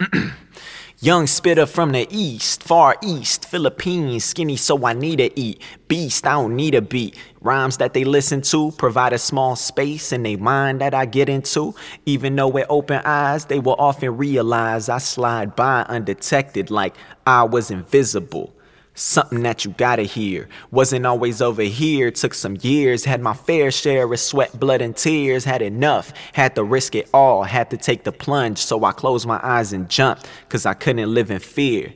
Young 1.00 1.26
spitter 1.26 1.66
from 1.66 1.92
the 1.92 2.06
east, 2.10 2.62
far 2.62 2.96
east, 3.02 3.48
Philippines, 3.48 4.24
skinny 4.24 4.56
so 4.56 4.84
I 4.84 4.92
need 4.92 5.16
to 5.16 5.38
eat. 5.38 5.62
Beast, 5.86 6.26
I 6.26 6.32
don't 6.32 6.56
need 6.56 6.74
a 6.74 6.82
beat. 6.82 7.16
Rhymes 7.40 7.76
that 7.78 7.94
they 7.94 8.04
listen 8.04 8.42
to 8.42 8.72
provide 8.72 9.12
a 9.12 9.18
small 9.18 9.56
space 9.56 10.12
in 10.12 10.24
their 10.24 10.38
mind 10.38 10.80
that 10.80 10.94
I 10.94 11.04
get 11.04 11.28
into. 11.28 11.74
Even 12.06 12.36
though 12.36 12.48
with 12.48 12.66
open 12.68 13.00
eyes, 13.04 13.44
they 13.46 13.58
will 13.58 13.76
often 13.78 14.16
realize 14.16 14.88
I 14.88 14.98
slide 14.98 15.54
by 15.54 15.82
undetected 15.82 16.70
like 16.70 16.96
I 17.26 17.44
was 17.44 17.70
invisible. 17.70 18.52
Something 18.98 19.44
that 19.44 19.64
you 19.64 19.70
gotta 19.70 20.02
hear. 20.02 20.48
Wasn't 20.72 21.06
always 21.06 21.40
over 21.40 21.62
here, 21.62 22.10
took 22.10 22.34
some 22.34 22.58
years. 22.62 23.04
Had 23.04 23.20
my 23.20 23.32
fair 23.32 23.70
share 23.70 24.12
of 24.12 24.18
sweat, 24.18 24.58
blood, 24.58 24.82
and 24.82 24.96
tears. 24.96 25.44
Had 25.44 25.62
enough, 25.62 26.12
had 26.32 26.56
to 26.56 26.64
risk 26.64 26.96
it 26.96 27.08
all. 27.14 27.44
Had 27.44 27.70
to 27.70 27.76
take 27.76 28.02
the 28.02 28.10
plunge, 28.10 28.58
so 28.58 28.82
I 28.82 28.90
closed 28.90 29.24
my 29.24 29.38
eyes 29.40 29.72
and 29.72 29.88
jumped, 29.88 30.28
cause 30.48 30.66
I 30.66 30.74
couldn't 30.74 31.14
live 31.14 31.30
in 31.30 31.38
fear. 31.38 31.94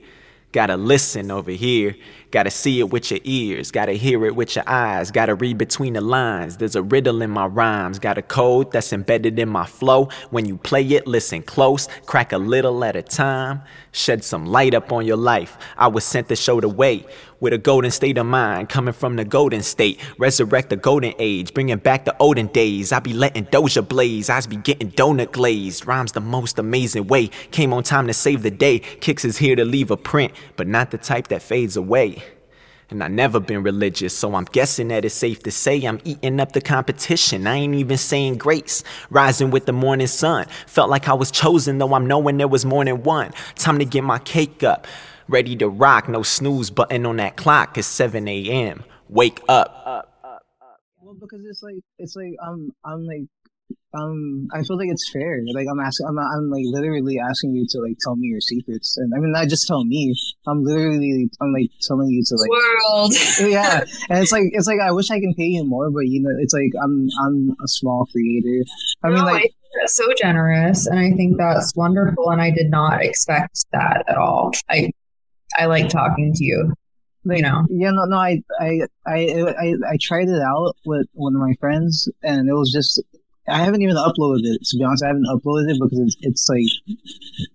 Gotta 0.53 0.77
listen 0.77 1.33
over 1.33 1.51
here. 1.51 1.97
Gotta 2.33 2.51
see 2.51 2.81
it 2.81 2.89
with 2.89 3.11
your 3.11 3.21
ears. 3.25 3.71
Gotta 3.71 3.93
hear 3.93 4.25
it 4.25 4.35
with 4.35 4.57
your 4.57 4.65
eyes. 4.67 5.11
Gotta 5.11 5.35
read 5.35 5.59
between 5.59 5.93
the 5.93 6.01
lines. 6.01 6.57
There's 6.57 6.75
a 6.75 6.83
riddle 6.83 7.21
in 7.21 7.31
my 7.31 7.45
rhymes. 7.45 7.99
Got 7.99 8.17
a 8.17 8.23
code 8.23 8.73
that's 8.73 8.91
embedded 8.95 9.39
in 9.39 9.51
my 9.51 9.67
flow. 9.67 10.09
When 10.31 10.47
you 10.47 10.57
play 10.57 10.83
it, 10.83 11.07
listen 11.07 11.43
close. 11.43 11.89
Crack 12.07 12.33
a 12.33 12.39
little 12.39 12.83
at 12.85 12.97
a 12.97 13.03
time. 13.03 13.61
Shed 13.93 14.25
some 14.25 14.47
light 14.47 14.73
up 14.73 14.91
on 14.93 15.05
your 15.05 15.19
life. 15.19 15.59
I 15.77 15.89
was 15.89 16.05
sent 16.05 16.31
to 16.31 16.37
show 16.37 16.59
the 16.59 16.71
way. 16.71 17.05
With 17.41 17.53
a 17.53 17.59
golden 17.59 17.91
state 17.91 18.17
of 18.19 18.27
mind, 18.27 18.69
coming 18.69 18.95
from 18.95 19.17
the 19.17 19.25
golden 19.25 19.63
state. 19.63 20.01
Resurrect 20.17 20.71
the 20.71 20.77
golden 20.77 21.13
age, 21.19 21.53
bringing 21.53 21.79
back 21.79 22.05
the 22.05 22.17
olden 22.19 22.47
days. 22.47 22.93
I 22.93 23.01
be 23.01 23.13
letting 23.13 23.47
Doja 23.47 23.87
blaze, 23.87 24.31
I 24.31 24.41
be 24.47 24.57
getting 24.57 24.93
donut 24.93 25.33
glazed. 25.33 25.85
Rhymes 25.85 26.13
the 26.13 26.21
most 26.21 26.61
amazing 26.61 27.09
way. 27.09 27.27
Came 27.51 27.73
on 27.73 27.83
time 27.83 28.07
to 28.07 28.15
save 28.15 28.43
the 28.45 28.51
day. 28.53 28.79
Kicks 28.79 29.25
is 29.25 29.39
here 29.39 29.57
to 29.57 29.65
leave 29.65 29.91
a 29.91 29.97
print, 29.97 30.33
but 30.57 30.69
not 30.69 30.93
the 30.93 30.99
type 30.99 31.29
that 31.29 31.43
fades 31.43 31.77
away. 31.77 32.22
And 32.93 33.03
I 33.03 33.09
never 33.09 33.41
been 33.41 33.63
religious, 33.63 34.15
so 34.15 34.35
I'm 34.35 34.45
guessing 34.45 34.89
that 34.89 35.07
it's 35.07 35.15
safe 35.15 35.43
to 35.45 35.51
say 35.51 35.83
I'm 35.83 35.99
eating 36.05 36.39
up 36.39 36.53
the 36.53 36.61
competition. 36.61 37.47
I 37.47 37.55
ain't 37.57 37.75
even 37.75 37.97
saying 37.97 38.37
grace. 38.37 38.85
Rising 39.09 39.51
with 39.51 39.65
the 39.65 39.73
morning 39.73 40.09
sun. 40.09 40.47
Felt 40.67 40.91
like 40.91 41.09
I 41.09 41.15
was 41.15 41.31
chosen, 41.31 41.79
though 41.79 41.95
I'm 41.95 42.07
knowing 42.07 42.37
there 42.37 42.49
was 42.49 42.67
more 42.67 42.85
than 42.85 43.03
one. 43.03 43.33
Time 43.55 43.79
to 43.79 43.87
get 43.87 44.05
my 44.05 44.19
cake 44.19 44.63
up. 44.63 44.87
Ready 45.27 45.57
to 45.57 45.71
rock, 45.71 46.07
no 46.07 46.23
snooze 46.23 46.69
button 46.69 47.07
on 47.07 47.17
that 47.17 47.39
clock. 47.39 47.79
It's 47.79 47.87
7 47.89 48.29
a.m. 48.29 48.85
Wake 49.09 49.41
up. 49.49 50.11
Well, 51.01 51.17
because 51.19 51.41
it's 51.49 51.63
like 51.63 51.77
it's 51.99 52.15
like 52.15 52.35
I'm 52.45 52.73
I'm 52.85 53.07
like 53.07 53.23
um 53.95 54.49
I 54.53 54.63
feel 54.63 54.77
like 54.77 54.89
it's 54.91 55.11
fair. 55.11 55.41
Like 55.55 55.67
I'm 55.71 55.81
asking 55.81 56.07
I'm 56.09 56.19
I'm 56.19 56.51
like 56.51 56.65
literally 56.67 57.19
asking 57.19 57.55
you 57.55 57.67
to 57.71 57.81
like 57.81 57.97
tell 58.03 58.17
me 58.17 58.29
your 58.29 58.41
secrets. 58.41 58.97
And 58.97 59.13
I 59.15 59.19
mean 59.19 59.33
not 59.33 59.49
just 59.49 59.67
tell 59.67 59.85
me. 59.85 60.15
I'm 60.47 60.65
literally 60.65 61.29
I'm 61.41 61.53
like 61.53 61.71
telling 61.83 62.09
you 62.09 62.23
to 62.27 62.35
like 62.37 62.51
World. 62.51 63.13
Yeah. 63.41 63.85
And 64.11 64.23
it's 64.23 64.33
like 64.33 64.45
it's 64.53 64.67
like 64.67 64.81
I 64.81 64.93
wish 64.93 65.11
I 65.11 65.21
can 65.21 65.35
pay 65.35 65.47
you 65.47 65.65
more, 65.65 65.91
but 65.91 66.07
you 66.07 66.23
know, 66.23 66.31
it's 66.41 66.55
like 66.55 66.73
I'm 66.83 67.09
I'm 67.25 67.51
a 67.63 67.69
small 67.69 68.07
creator. 68.13 68.65
I 69.05 69.09
mean 69.11 69.25
like 69.25 69.53
that's 69.81 69.97
so 69.97 70.05
generous, 70.21 70.87
and 70.87 70.99
I 70.99 71.13
think 71.13 71.39
that's 71.39 71.73
wonderful. 71.75 72.31
And 72.31 72.43
I 72.43 72.51
did 72.51 72.71
not 72.71 73.03
expect 73.03 73.65
that 73.73 74.05
at 74.07 74.17
all. 74.17 74.53
I 74.69 74.91
I 75.59 75.67
like 75.67 75.89
talking 75.89 76.33
to 76.35 76.45
you. 76.45 76.75
You 77.25 77.41
know, 77.41 77.65
yeah, 77.71 77.91
no, 77.93 78.05
no, 78.07 78.17
I, 78.17 78.43
I, 78.59 78.81
I, 79.07 79.45
I, 79.57 79.75
I 79.93 79.97
tried 80.01 80.29
it 80.29 80.43
out 80.43 80.75
with 80.85 81.07
one 81.13 81.37
of 81.37 81.41
my 81.41 81.55
friends, 81.61 82.09
and 82.25 82.49
it 82.49 82.53
was 82.53 82.73
just, 82.73 83.01
I 83.49 83.65
haven't 83.65 83.83
even 83.83 83.97
uploaded 83.97 84.45
it. 84.45 84.65
To 84.65 84.77
be 84.79 84.85
honest, 84.85 85.03
I 85.05 85.09
haven't 85.09 85.27
uploaded 85.27 85.71
it 85.71 85.79
because 85.81 85.99
it's, 85.99 86.17
it's 86.21 86.49
like, 86.49 86.99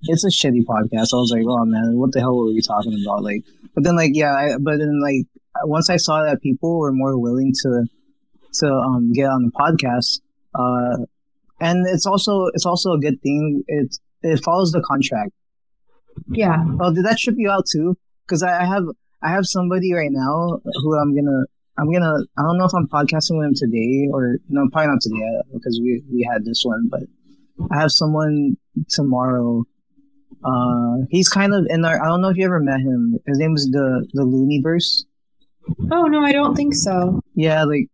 it's 0.04 0.24
a 0.26 0.28
shitty 0.28 0.66
podcast. 0.66 1.14
I 1.14 1.18
was 1.18 1.32
like, 1.34 1.46
oh 1.48 1.66
man, 1.66 1.98
what 1.98 2.12
the 2.12 2.20
hell 2.20 2.38
were 2.38 2.48
we 2.48 2.62
talking 2.62 3.02
about? 3.06 3.24
Like, 3.24 3.44
but 3.74 3.84
then 3.84 3.96
like, 3.96 4.12
yeah, 4.14 4.34
I, 4.34 4.58
but 4.60 4.78
then 4.80 5.02
like, 5.02 5.26
once 5.64 5.90
I 5.90 5.98
saw 5.98 6.24
that 6.24 6.42
people 6.42 6.78
were 6.80 6.92
more 6.92 7.18
willing 7.18 7.54
to, 7.64 7.86
to 8.60 8.68
um 8.68 9.12
get 9.14 9.26
on 9.26 9.46
the 9.46 9.52
podcast, 9.52 10.22
uh, 10.56 11.06
and 11.60 11.88
it's 11.88 12.06
also 12.06 12.48
it's 12.54 12.66
also 12.66 12.94
a 12.94 13.00
good 13.00 13.22
thing. 13.22 13.64
It 13.68 13.96
it 14.22 14.44
follows 14.44 14.72
the 14.72 14.82
contract. 14.82 15.32
yeah. 16.32 16.64
Oh, 16.80 16.94
did 16.94 17.06
that 17.06 17.18
trip 17.18 17.36
you 17.38 17.50
out 17.50 17.66
too? 17.72 17.98
Because 18.26 18.44
I, 18.44 18.62
I 18.62 18.66
have 18.66 18.84
I 19.22 19.30
have 19.32 19.46
somebody 19.46 19.94
right 19.94 20.12
now 20.12 20.60
who 20.64 20.96
I'm 21.00 21.16
gonna 21.16 21.46
I'm 21.78 21.92
gonna 21.92 22.16
I 22.38 22.42
don't 22.42 22.58
know 22.58 22.66
if 22.66 22.74
I'm 22.74 22.88
podcasting 22.88 23.38
with 23.38 23.48
him 23.48 23.54
today 23.56 24.08
or 24.12 24.38
no 24.50 24.68
probably 24.72 24.88
not 24.88 25.02
today 25.02 25.22
uh, 25.40 25.44
because 25.54 25.80
we 25.82 26.02
we 26.12 26.28
had 26.32 26.44
this 26.44 26.64
one, 26.64 26.90
but 26.90 27.04
I 27.72 27.80
have 27.80 27.92
someone 27.92 28.58
tomorrow. 28.90 29.64
Uh, 30.44 31.06
he's 31.10 31.30
kind 31.30 31.54
of 31.54 31.66
in 31.70 31.86
our. 31.86 32.02
I 32.02 32.08
don't 32.08 32.22
know 32.22 32.30
if 32.30 32.38
you 32.38 32.46
ever 32.46 32.60
met 32.60 32.80
him. 32.80 33.18
His 33.26 33.38
name 33.38 33.54
is 33.56 33.70
the 33.72 34.08
the 34.14 34.24
Looniverse. 34.24 35.06
Oh 35.92 36.04
no, 36.04 36.22
I 36.22 36.32
don't 36.32 36.56
think 36.56 36.74
so. 36.74 37.22
Yeah, 37.36 37.64
like 37.64 37.88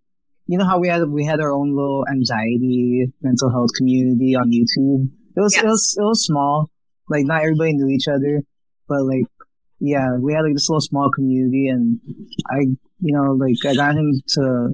you 0.47 0.57
know 0.57 0.65
how 0.65 0.79
we 0.79 0.88
had 0.88 1.07
we 1.09 1.25
had 1.25 1.39
our 1.39 1.51
own 1.51 1.75
little 1.75 2.05
anxiety 2.09 3.07
mental 3.21 3.50
health 3.50 3.71
community 3.75 4.35
on 4.35 4.51
YouTube. 4.51 5.09
It 5.35 5.41
was 5.41 5.55
it 5.57 5.65
was 5.65 5.95
it 5.97 6.03
was 6.03 6.25
small. 6.25 6.69
Like 7.09 7.25
not 7.25 7.41
everybody 7.41 7.73
knew 7.73 7.89
each 7.89 8.07
other, 8.07 8.41
but 8.88 9.03
like 9.03 9.25
yeah, 9.79 10.15
we 10.17 10.33
had 10.33 10.44
like 10.44 10.53
this 10.53 10.69
little 10.69 10.81
small 10.81 11.09
community, 11.11 11.67
and 11.67 12.00
I 12.50 12.67
you 13.03 13.15
know 13.15 13.33
like 13.33 13.55
I 13.65 13.75
got 13.75 13.95
him 13.95 14.11
to 14.35 14.69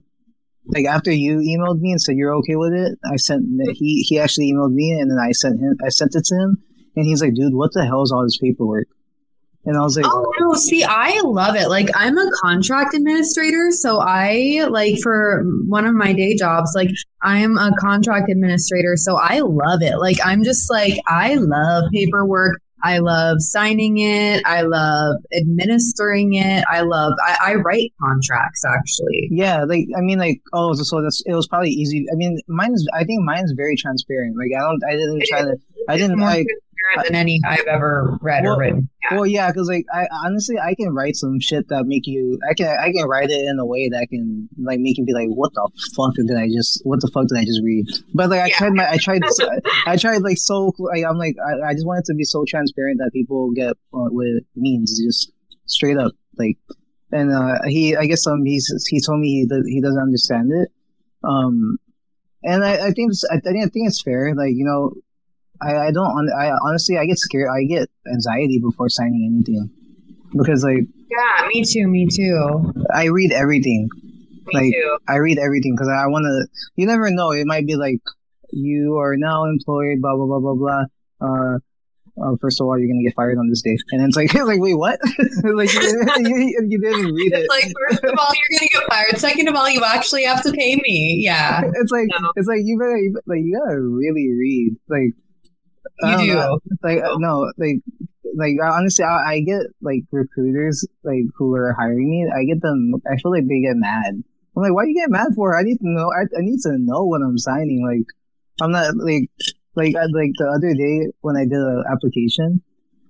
like 0.66 0.86
after 0.86 1.12
you 1.12 1.38
emailed 1.38 1.80
me 1.80 1.92
and 1.92 2.02
said 2.02 2.16
you're 2.16 2.36
okay 2.36 2.56
with 2.56 2.74
it. 2.74 2.98
I 3.12 3.16
sent 3.16 3.44
he 3.74 4.06
he 4.08 4.20
actually 4.20 4.54
emailed 4.54 4.74
me, 4.74 4.92
and 5.00 5.10
then 5.10 5.18
I 5.20 5.32
sent 5.32 5.60
him 5.60 5.76
I 5.84 5.90
sent 5.90 6.16
it 6.16 6.24
to 6.26 6.36
him, 6.36 6.58
and 6.96 7.06
he's 7.06 7.22
like, 7.22 7.34
dude, 7.34 7.54
what 7.54 7.74
the 7.74 7.86
hell 7.86 8.04
is 8.04 8.12
all 8.12 8.24
this 8.24 8.38
paperwork? 8.38 8.88
And 9.66 9.78
I 9.78 9.82
was 9.82 9.98
like, 9.98 10.06
Oh 10.08 10.26
no, 10.40 10.54
see, 10.54 10.84
I 10.84 11.20
love 11.22 11.56
it. 11.56 11.68
Like 11.70 11.90
I'm 11.94 12.18
a 12.18 12.32
contract 12.42 12.96
administrator, 12.96 13.70
so 13.72 14.00
I 14.00 14.66
like 14.70 15.00
for 15.04 15.44
one 15.68 15.86
of 15.86 15.94
my 15.94 16.14
day 16.14 16.36
jobs, 16.36 16.72
like 16.76 16.90
I'm 17.22 17.58
a 17.58 17.72
contract 17.80 18.30
administrator, 18.32 18.96
so 18.96 19.18
I 19.18 19.40
love 19.40 19.82
it. 19.82 19.98
Like 19.98 20.18
I'm 20.24 20.44
just 20.44 20.72
like 20.72 21.00
I 21.08 21.36
love 21.36 21.86
paperwork. 21.94 22.62
I 22.84 23.00
love 23.00 23.38
signing 23.40 23.98
it. 23.98 24.44
I 24.46 24.62
love 24.62 25.18
administering 25.36 26.34
it. 26.34 26.64
I 26.70 26.82
love 26.82 27.14
I, 27.26 27.38
I 27.42 27.56
write 27.56 27.94
contracts 28.02 28.64
actually. 28.66 29.30
Yeah, 29.32 29.64
like 29.66 29.88
I 29.98 30.02
mean, 30.02 30.20
like 30.20 30.42
oh, 30.54 30.74
so, 30.74 30.84
so 30.84 31.02
that's 31.02 31.22
it 31.26 31.34
was 31.34 31.48
probably 31.48 31.72
easy. 31.72 32.06
I 32.12 32.16
mean, 32.16 32.40
mine's. 32.48 32.86
I 32.94 33.04
think 33.04 33.24
mine's 33.24 33.54
very 33.56 33.76
transparent. 33.76 34.36
Like 34.38 34.52
I 34.56 34.62
don't, 34.62 34.82
I 34.88 34.92
didn't 34.92 35.24
try 35.28 35.42
to, 35.42 35.56
I 35.88 35.98
didn't 35.98 36.20
like. 36.20 36.48
Than 37.06 37.16
any 37.16 37.40
I've 37.46 37.66
ever 37.68 38.18
read 38.22 38.44
Well, 38.44 38.56
or 38.56 38.60
written. 38.60 38.90
Yeah. 39.04 39.18
Well, 39.18 39.26
yeah, 39.28 39.52
because 39.52 39.68
like 39.68 39.86
I 39.94 40.08
honestly 40.26 40.58
I 40.60 40.76
can 40.76 40.94
write 40.94 41.16
some 41.16 41.40
shit 41.40 41.68
that 41.70 41.86
make 41.86 42.06
you 42.06 42.40
I 42.50 42.54
can 42.54 42.68
I 42.68 42.92
can 42.92 43.06
write 43.08 43.30
it 43.30 43.42
in 43.48 43.58
a 43.60 43.66
way 43.66 43.90
that 43.90 44.08
can 44.10 44.50
like 44.62 44.80
make 44.80 44.98
you 44.98 45.06
be 45.06 45.14
like 45.14 45.28
what 45.30 45.54
the 45.54 45.70
fuck 45.96 46.14
did 46.16 46.36
I 46.38 46.48
just 46.48 46.82
what 46.84 47.02
the 47.02 47.10
fuck 47.14 47.28
did 47.28 47.38
I 47.38 47.46
just 47.46 47.62
read? 47.64 47.86
But 48.14 48.30
like 48.30 48.42
I 48.42 48.48
Yeah. 48.48 48.58
tried 48.58 48.74
my 48.74 48.90
I 48.90 48.98
tried 48.98 49.22
I 49.88 49.96
tried 49.98 50.22
like 50.22 50.38
so 50.38 50.74
like 50.80 51.04
I'm 51.04 51.18
like 51.18 51.36
I, 51.44 51.70
I 51.70 51.74
just 51.74 51.86
want 51.88 52.00
it 52.00 52.06
to 52.06 52.16
be 52.16 52.24
so 52.24 52.44
transparent 52.48 53.00
that 53.00 53.12
people 53.14 53.52
get 53.52 53.72
uh, 53.94 54.10
what 54.10 54.28
it 54.28 54.44
means 54.56 55.00
just 55.00 55.32
straight 55.66 55.98
up 55.98 56.12
like 56.38 56.58
and 57.12 57.32
uh 57.32 57.60
he 57.68 57.96
I 57.96 58.06
guess 58.06 58.26
um 58.28 58.44
he's 58.46 58.68
he 58.90 59.00
told 59.02 59.20
me 59.20 59.28
he 59.48 59.62
he 59.74 59.82
doesn't 59.82 60.02
understand 60.02 60.52
it 60.52 60.70
um 61.24 61.78
and 62.44 62.64
I, 62.64 62.88
I 62.88 62.92
think 62.92 63.12
I 63.32 63.40
think 63.40 63.58
I 63.66 63.68
think 63.70 63.88
it's 63.88 64.02
fair 64.02 64.34
like 64.36 64.52
you 64.54 64.64
know 64.66 64.94
I, 65.62 65.88
I 65.88 65.92
don't 65.92 66.30
I 66.32 66.52
honestly 66.66 66.98
I 66.98 67.06
get 67.06 67.18
scared 67.18 67.50
I 67.54 67.64
get 67.64 67.90
anxiety 68.12 68.60
before 68.60 68.90
signing 68.90 69.28
anything 69.34 69.70
because 70.38 70.64
like 70.64 70.86
Yeah, 71.10 71.48
me 71.48 71.64
too, 71.64 71.88
me 71.88 72.08
too. 72.08 72.74
I 72.94 73.06
read 73.06 73.32
everything 73.32 73.90
Me 74.48 74.54
Like, 74.54 74.74
too. 74.74 74.98
I 75.08 75.16
read 75.18 75.38
everything 75.38 75.76
because 75.76 75.90
I 75.90 76.08
want 76.08 76.24
to 76.26 76.48
you 76.76 76.86
never 76.88 77.10
know 77.12 77.32
it 77.32 77.46
might 77.46 77.66
be 77.68 77.76
like 77.76 78.00
you 78.52 78.98
are 78.98 79.16
now 79.18 79.46
employed 79.46 80.02
blah 80.02 80.16
blah 80.16 80.26
blah 80.26 80.40
blah 80.40 80.56
blah 80.56 80.84
uh 81.22 81.58
uh, 82.22 82.36
first 82.42 82.60
of 82.60 82.68
all, 82.68 82.78
you're 82.78 82.90
gonna 82.90 83.02
get 83.02 83.16
fired 83.16 83.38
on 83.38 83.48
this 83.48 83.62
day, 83.62 83.78
and 83.94 84.04
it's 84.04 84.18
like, 84.18 84.34
like, 84.52 84.60
wait, 84.60 84.74
what? 84.74 85.00
like, 85.56 85.72
you 85.74 85.80
didn't, 85.80 86.26
you, 86.26 86.66
you 86.68 86.78
didn't 86.82 87.14
read 87.16 87.32
it. 87.32 87.40
It's 87.40 87.48
like 87.48 87.72
first 87.88 88.04
of 88.04 88.14
all, 88.20 88.34
you're 88.36 88.60
gonna 88.60 88.70
get 88.74 88.84
fired. 88.90 89.18
Second 89.18 89.48
of 89.48 89.56
all, 89.56 89.70
you 89.70 89.82
actually 89.86 90.26
have 90.26 90.44
to 90.44 90.52
pay 90.52 90.76
me. 90.76 91.22
Yeah, 91.24 91.62
it's 91.76 91.92
like, 91.94 92.08
No. 92.20 92.34
it's 92.36 92.46
like 92.50 92.60
you 92.66 92.78
better, 92.78 93.00
like, 93.26 93.40
you 93.40 93.58
gotta 93.58 93.80
really 93.80 94.28
read. 94.34 94.76
Like, 94.90 95.14
you 96.04 96.16
don't 96.18 96.28
know. 96.28 96.60
like 96.84 97.04
uh, 97.04 97.18
no 97.18 97.52
like 97.58 97.78
like 98.36 98.54
honestly 98.64 99.04
I, 99.06 99.34
I 99.34 99.40
get 99.42 99.62
like 99.82 100.04
recruiters 100.12 100.86
like 101.04 101.24
who 101.38 101.54
are 101.56 101.74
hiring 101.78 102.10
me 102.10 102.28
i 102.36 102.44
get 102.46 102.62
them 102.62 102.94
i 103.12 103.16
feel 103.18 103.32
like 103.32 103.48
they 103.48 103.60
get 103.62 103.76
mad 103.76 104.14
i'm 104.56 104.62
like 104.64 104.74
why 104.74 104.84
you 104.86 104.94
get 104.94 105.10
mad 105.10 105.30
for 105.36 105.58
i 105.58 105.64
need 105.64 105.78
to 105.78 105.88
know 105.90 106.10
i, 106.12 106.22
I 106.38 106.42
need 106.42 106.60
to 106.62 106.78
know 106.78 107.04
what 107.06 107.22
i'm 107.22 107.38
signing 107.38 107.84
like 107.86 108.06
i'm 108.62 108.72
not 108.72 108.96
like 108.98 109.30
like 109.76 109.96
I, 109.96 110.04
like 110.14 110.32
the 110.38 110.48
other 110.56 110.74
day 110.74 111.12
when 111.22 111.36
i 111.38 111.44
did 111.44 111.54
an 111.54 111.84
application 111.92 112.62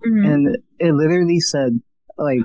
Mhm. 0.06 0.26
and 0.32 0.58
it 0.80 0.94
literally 0.94 1.42
said 1.42 1.82
like 2.18 2.40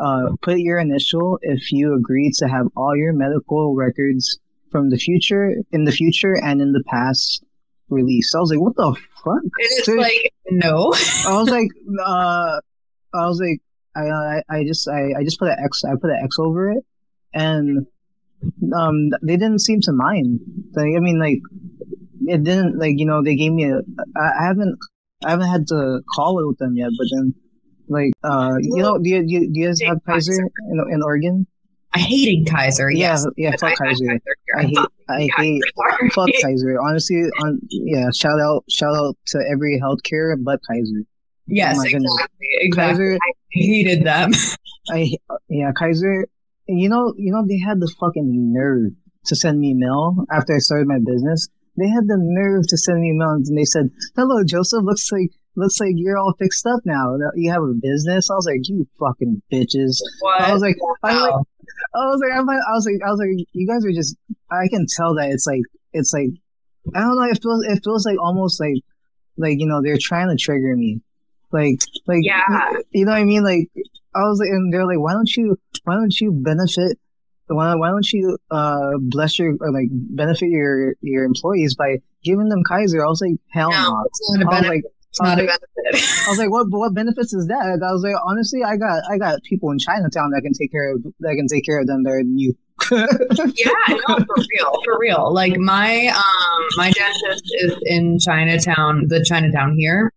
uh 0.00 0.30
put 0.42 0.58
your 0.58 0.78
initial 0.78 1.38
if 1.42 1.72
you 1.72 1.94
agree 1.94 2.30
to 2.38 2.46
have 2.48 2.66
all 2.76 2.96
your 2.96 3.12
medical 3.12 3.74
records 3.74 4.38
from 4.70 4.90
the 4.90 4.96
future 4.96 5.54
in 5.72 5.84
the 5.84 5.92
future 5.92 6.34
and 6.34 6.60
in 6.60 6.72
the 6.72 6.82
past 6.86 7.43
released 7.94 8.34
i 8.34 8.40
was 8.40 8.50
like 8.50 8.60
what 8.60 8.76
the 8.76 8.94
fuck 9.24 9.42
And 9.42 9.50
it's 9.78 9.88
like 9.88 10.32
No. 10.50 10.92
I 11.26 11.38
was 11.38 11.48
like, 11.48 11.68
uh, 12.06 12.60
I 13.14 13.26
was 13.26 13.40
like, 13.40 13.60
I, 13.96 14.10
I, 14.10 14.42
I 14.50 14.64
just, 14.64 14.88
I, 14.88 15.18
I 15.18 15.24
just 15.24 15.38
put 15.38 15.48
an 15.48 15.56
X, 15.64 15.82
I 15.84 15.94
put 16.00 16.10
an 16.10 16.20
X 16.22 16.36
over 16.38 16.70
it, 16.72 16.84
and 17.32 17.86
um, 18.76 19.10
they 19.22 19.36
didn't 19.36 19.60
seem 19.60 19.80
to 19.82 19.92
mind. 19.92 20.40
Like, 20.74 20.92
I 20.96 21.00
mean, 21.00 21.18
like, 21.18 21.38
it 22.26 22.42
didn't, 22.44 22.78
like, 22.78 22.94
you 22.96 23.06
know, 23.06 23.22
they 23.22 23.36
gave 23.36 23.52
me 23.52 23.70
a, 23.70 23.78
I 24.16 24.44
I 24.44 24.46
haven't, 24.48 24.78
I 25.24 25.30
haven't 25.30 25.48
had 25.48 25.66
to 25.68 26.00
call 26.14 26.40
it 26.40 26.46
with 26.46 26.58
them 26.58 26.76
yet, 26.76 26.90
but 26.98 27.06
then, 27.14 27.34
like, 27.88 28.12
uh, 28.22 28.56
you 28.60 28.82
know, 28.82 28.98
do 28.98 29.08
you, 29.08 29.26
do 29.26 29.32
you, 29.32 29.40
do 29.52 29.60
you 29.60 29.66
guys 29.68 29.80
have 29.82 29.98
Kaiser 30.06 30.32
in, 30.70 30.84
in 30.92 31.02
Oregon? 31.02 31.46
I 31.94 31.98
hated 32.00 32.50
Kaiser. 32.50 32.90
Yes. 32.90 33.24
Yeah, 33.36 33.50
yeah, 33.50 33.56
fuck 33.58 33.72
I 33.80 33.84
Kaiser. 33.86 34.18
I 34.58 34.62
hate, 34.64 34.78
I 35.08 35.28
hate, 35.36 35.62
Sorry. 35.76 36.10
fuck 36.10 36.28
Kaiser. 36.42 36.80
Honestly, 36.82 37.22
on, 37.42 37.60
yeah, 37.70 38.10
shout 38.14 38.40
out, 38.40 38.64
shout 38.68 38.94
out 38.96 39.16
to 39.28 39.38
every 39.50 39.80
healthcare 39.80 40.34
but 40.42 40.60
Kaiser. 40.68 41.02
Oh 41.02 41.04
yes, 41.46 41.76
Oh 41.76 41.82
my 41.82 41.90
goodness. 41.90 42.12
exactly. 42.20 42.46
Exactly. 42.60 42.92
Kaiser, 43.04 43.18
I 43.22 43.32
hated 43.50 44.04
them. 44.04 44.30
I 44.90 45.10
yeah, 45.48 45.70
Kaiser. 45.78 46.26
You 46.66 46.88
know, 46.88 47.12
you 47.16 47.30
know 47.32 47.44
they 47.46 47.58
had 47.58 47.78
the 47.80 47.92
fucking 48.00 48.52
nerve 48.52 48.92
to 49.26 49.36
send 49.36 49.60
me 49.60 49.74
mail 49.74 50.16
after 50.32 50.54
I 50.54 50.58
started 50.58 50.88
my 50.88 50.98
business. 50.98 51.48
They 51.76 51.88
had 51.88 52.04
the 52.06 52.16
nerve 52.18 52.66
to 52.68 52.76
send 52.78 53.00
me 53.00 53.12
mail, 53.12 53.30
and 53.30 53.58
they 53.58 53.64
said, 53.64 53.90
"Hello, 54.16 54.42
Joseph. 54.44 54.82
Looks 54.84 55.10
like 55.12 55.30
looks 55.56 55.78
like 55.80 55.92
you're 55.96 56.16
all 56.18 56.34
fixed 56.38 56.66
up 56.66 56.80
now. 56.84 57.16
You 57.34 57.50
have 57.52 57.62
a 57.62 57.74
business." 57.80 58.30
I 58.30 58.34
was 58.34 58.46
like, 58.46 58.60
"You 58.68 58.86
fucking 58.98 59.42
bitches." 59.52 59.98
What? 60.20 60.40
I 60.40 60.52
was 60.52 60.62
like, 60.62 60.76
I 61.02 61.14
like, 61.20 61.30
Wow. 61.32 61.38
I 61.40 61.53
was 61.98 62.20
like, 62.20 62.38
I'm 62.38 62.48
I 62.48 62.72
was 62.72 62.86
like, 62.86 63.00
I 63.06 63.10
was 63.10 63.20
like, 63.20 63.46
you 63.52 63.66
guys 63.66 63.84
are 63.84 63.92
just. 63.92 64.16
I 64.50 64.68
can 64.68 64.86
tell 64.88 65.14
that 65.14 65.30
it's 65.30 65.46
like, 65.46 65.62
it's 65.92 66.12
like, 66.12 66.30
I 66.94 67.00
don't 67.00 67.16
know. 67.16 67.24
It 67.30 67.40
feels, 67.42 67.64
it 67.64 67.82
feels 67.84 68.04
like 68.06 68.18
almost 68.20 68.60
like, 68.60 68.76
like 69.36 69.58
you 69.58 69.66
know, 69.66 69.80
they're 69.82 69.96
trying 69.98 70.28
to 70.28 70.36
trigger 70.36 70.76
me, 70.76 71.00
like, 71.52 71.78
like, 72.06 72.20
Yeah. 72.22 72.42
you 72.90 73.04
know 73.04 73.12
what 73.12 73.18
I 73.18 73.24
mean? 73.24 73.42
Like, 73.44 73.70
I 74.14 74.20
was 74.20 74.38
like, 74.38 74.48
and 74.48 74.72
they're 74.72 74.86
like, 74.86 74.98
why 74.98 75.12
don't 75.12 75.34
you, 75.36 75.58
why 75.84 75.94
don't 75.94 76.20
you 76.20 76.30
benefit, 76.32 76.98
why, 77.46 77.74
why 77.74 77.88
don't 77.88 78.10
you, 78.12 78.38
uh, 78.50 78.92
bless 78.98 79.38
your, 79.38 79.54
or 79.60 79.72
like, 79.72 79.88
benefit 79.90 80.48
your 80.50 80.94
your 81.00 81.24
employees 81.24 81.74
by 81.74 81.98
giving 82.22 82.48
them 82.48 82.62
Kaiser? 82.68 83.04
I 83.04 83.08
was 83.08 83.20
like, 83.20 83.38
hell 83.50 83.70
no. 83.70 83.82
no, 83.82 84.04
it's 84.06 84.20
not 84.38 84.52
a 84.52 84.56
I 84.56 84.60
was 84.60 84.68
like, 84.68 84.84
it's 85.14 85.20
not 85.20 85.38
a 85.38 85.42
I 85.42 85.44
was 85.44 85.58
benefit. 85.76 86.18
I 86.26 86.30
was 86.30 86.38
like, 86.38 86.50
what 86.50 86.66
what 86.70 86.94
benefits 86.94 87.32
is 87.32 87.46
that? 87.46 87.80
I 87.80 87.92
was 87.92 88.02
like, 88.02 88.16
honestly, 88.26 88.64
I 88.64 88.76
got 88.76 89.02
I 89.08 89.16
got 89.16 89.42
people 89.44 89.70
in 89.70 89.78
Chinatown 89.78 90.30
that 90.32 90.42
can 90.42 90.52
take 90.52 90.72
care 90.72 90.94
of 90.94 91.02
that 91.20 91.34
can 91.36 91.46
take 91.46 91.64
care 91.64 91.80
of 91.80 91.86
them 91.86 92.02
better 92.02 92.18
than 92.18 92.36
you. 92.36 92.56
yeah, 92.90 93.96
no, 94.08 94.16
for 94.16 94.34
real, 94.36 94.72
for 94.84 94.98
real. 94.98 95.32
Like 95.32 95.56
my 95.56 96.08
um 96.08 96.66
my 96.76 96.90
dentist 96.90 97.44
is 97.60 97.76
in 97.84 98.18
Chinatown, 98.18 99.04
the 99.06 99.24
Chinatown 99.24 99.76
here, 99.78 100.12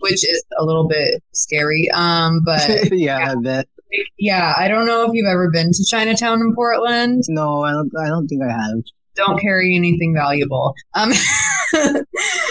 which 0.00 0.28
is 0.28 0.44
a 0.58 0.64
little 0.64 0.88
bit 0.88 1.22
scary. 1.32 1.88
Um, 1.94 2.40
but 2.44 2.68
yeah, 2.92 3.30
I 3.30 3.34
bet. 3.36 3.68
yeah, 4.18 4.54
I 4.58 4.66
don't 4.66 4.86
know 4.86 5.04
if 5.04 5.10
you've 5.14 5.30
ever 5.30 5.48
been 5.50 5.70
to 5.70 5.84
Chinatown 5.88 6.40
in 6.40 6.56
Portland. 6.56 7.22
No, 7.28 7.62
I 7.62 7.70
don't. 7.70 7.92
I 7.96 8.08
don't 8.08 8.26
think 8.26 8.42
I 8.42 8.50
have. 8.50 8.82
Don't 9.14 9.40
carry 9.40 9.76
anything 9.76 10.14
valuable. 10.16 10.74
Um, 10.94 11.12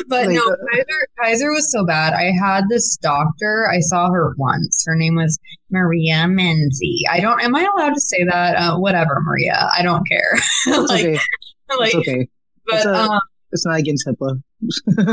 but 0.08 0.28
Like, 0.28 0.30
no, 0.30 0.42
uh, 0.42 0.56
Kaiser, 0.72 1.08
Kaiser 1.22 1.52
was 1.52 1.72
so 1.72 1.86
bad. 1.86 2.14
I 2.14 2.32
had 2.32 2.66
this 2.70 2.98
doctor. 2.98 3.68
I 3.72 3.80
saw 3.80 4.10
her 4.12 4.34
once. 4.38 4.84
Her 4.88 4.96
name 4.96 5.16
was 5.16 5.38
Maria 5.72 6.26
Menzi. 6.28 7.02
I 7.10 7.20
don't. 7.20 7.42
Am 7.42 7.56
I 7.56 7.68
allowed 7.76 7.94
to 7.94 8.02
say 8.02 8.24
that? 8.26 8.56
Uh, 8.56 8.78
whatever, 8.78 9.22
Maria. 9.22 9.70
I 9.78 9.82
don't 9.84 10.08
care. 10.08 10.34
It's 10.68 10.90
like, 10.92 11.06
okay. 11.06 11.20
like, 11.78 11.88
It's 11.88 11.96
okay. 11.96 12.28
but 12.66 12.76
It's 12.76 12.86
a- 12.86 12.96
um, 12.96 13.20
It's 13.52 13.66
not 13.66 13.78
against 13.80 14.08
HIPAA. 14.08 14.42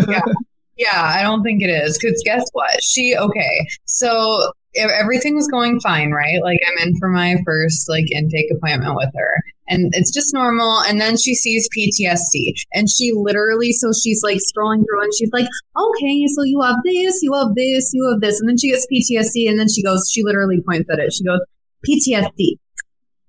Yeah, 0.08 0.20
Yeah, 0.76 1.02
I 1.02 1.22
don't 1.22 1.42
think 1.42 1.62
it 1.62 1.70
is. 1.70 1.98
Because 1.98 2.20
guess 2.24 2.44
what? 2.52 2.82
She, 2.82 3.16
okay. 3.16 3.66
So 3.86 4.52
everything 4.76 5.34
was 5.34 5.48
going 5.48 5.80
fine, 5.80 6.10
right? 6.10 6.42
Like 6.42 6.58
I'm 6.66 6.88
in 6.88 6.96
for 6.98 7.08
my 7.08 7.36
first 7.44 7.88
like 7.88 8.10
intake 8.12 8.46
appointment 8.56 8.94
with 8.96 9.10
her. 9.16 9.42
And 9.68 9.92
it's 9.94 10.12
just 10.12 10.32
normal. 10.32 10.80
And 10.86 11.00
then 11.00 11.16
she 11.16 11.34
sees 11.34 11.68
PTSD. 11.76 12.54
And 12.72 12.88
she 12.88 13.12
literally, 13.14 13.72
so 13.72 13.90
she's 13.92 14.22
like 14.22 14.38
scrolling 14.38 14.84
through 14.86 15.02
and 15.02 15.12
she's 15.18 15.30
like, 15.32 15.46
okay, 15.76 16.26
so 16.28 16.42
you 16.44 16.60
have 16.62 16.76
this, 16.84 17.18
you 17.22 17.32
have 17.34 17.54
this, 17.56 17.90
you 17.92 18.08
have 18.10 18.20
this. 18.20 18.40
And 18.40 18.48
then 18.48 18.56
she 18.58 18.70
gets 18.70 18.86
PTSD. 18.86 19.48
And 19.50 19.58
then 19.58 19.68
she 19.68 19.82
goes, 19.82 20.08
she 20.12 20.22
literally 20.22 20.60
points 20.60 20.88
at 20.90 20.98
it. 21.00 21.12
She 21.12 21.24
goes, 21.24 21.40
PTSD. 21.88 22.58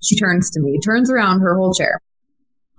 She 0.04 0.16
turns 0.16 0.52
to 0.52 0.60
me, 0.62 0.80
turns 0.80 1.10
around 1.10 1.40
her 1.42 1.56
whole 1.56 1.74
chair. 1.74 2.00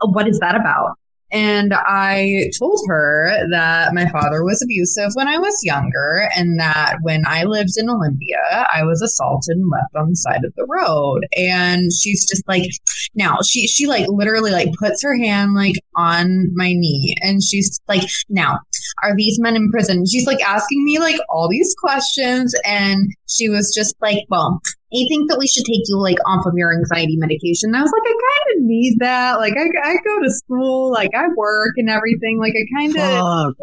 "Oh, 0.01 0.11
What 0.11 0.29
is 0.29 0.39
that 0.39 0.55
about? 0.55 0.97
And 1.31 1.75
I 1.75 2.51
told 2.59 2.81
her 2.89 3.47
that 3.51 3.93
my 3.93 4.09
father 4.09 4.45
was 4.45 4.63
abusive 4.63 5.11
when 5.15 5.29
I 5.29 5.39
was 5.39 5.59
younger, 5.63 6.29
and 6.35 6.59
that 6.59 6.97
when 7.03 7.25
I 7.27 7.45
lived 7.45 7.77
in 7.77 7.91
Olympia, 7.91 8.67
I 8.73 8.85
was 8.85 9.03
assaulted 9.03 9.57
and 9.57 9.71
left 9.71 9.95
on 9.95 10.11
the 10.11 10.17
side 10.17 10.45
of 10.45 10.55
the 10.57 10.67
road. 10.67 11.27
And 11.37 11.93
she's 11.93 12.27
just 12.27 12.47
like, 12.49 12.71
now 13.15 13.39
she 13.47 13.67
she 13.67 13.87
like 13.87 14.07
literally 14.09 14.53
like 14.53 14.73
puts 14.79 15.03
her 15.03 15.17
hand 15.17 15.55
like 15.55 15.75
on 15.97 16.51
my 16.55 16.73
knee, 16.73 17.15
and 17.21 17.43
she's 17.43 17.79
like, 17.89 18.09
now 18.29 18.59
are 19.03 19.15
these 19.17 19.39
men 19.39 19.57
in 19.57 19.71
prison? 19.71 20.05
She's 20.07 20.27
like 20.27 20.41
asking 20.43 20.85
me 20.85 20.99
like 20.99 21.21
all 21.29 21.49
these 21.49 21.75
questions, 21.79 22.55
and 22.65 23.11
she 23.29 23.49
was 23.49 23.73
just 23.77 23.95
like, 24.01 24.25
well, 24.31 24.61
I 24.91 25.05
think 25.09 25.29
that 25.29 25.39
we 25.39 25.47
should 25.47 25.65
take 25.65 25.83
you 25.87 26.01
like 26.01 26.17
off 26.27 26.47
of 26.47 26.55
your 26.57 26.73
anxiety 26.73 27.17
medication. 27.19 27.71
And 27.71 27.77
I 27.77 27.83
was 27.83 27.93
like, 27.93 28.09
I 28.09 28.15
kind 28.15 28.57
of 28.57 28.65
need 28.65 28.97
that. 29.01 29.39
Like, 29.39 29.55
I, 29.55 29.67
I 29.85 29.95
go 29.97 30.23
to 30.23 30.31
school, 30.31 30.91
like 30.91 31.11
I 31.15 31.29
work 31.37 31.75
and 31.77 31.91
everything. 31.91 32.39
Like, 32.39 32.55
I 32.57 32.65
kind 32.79 32.97
of 32.97 33.55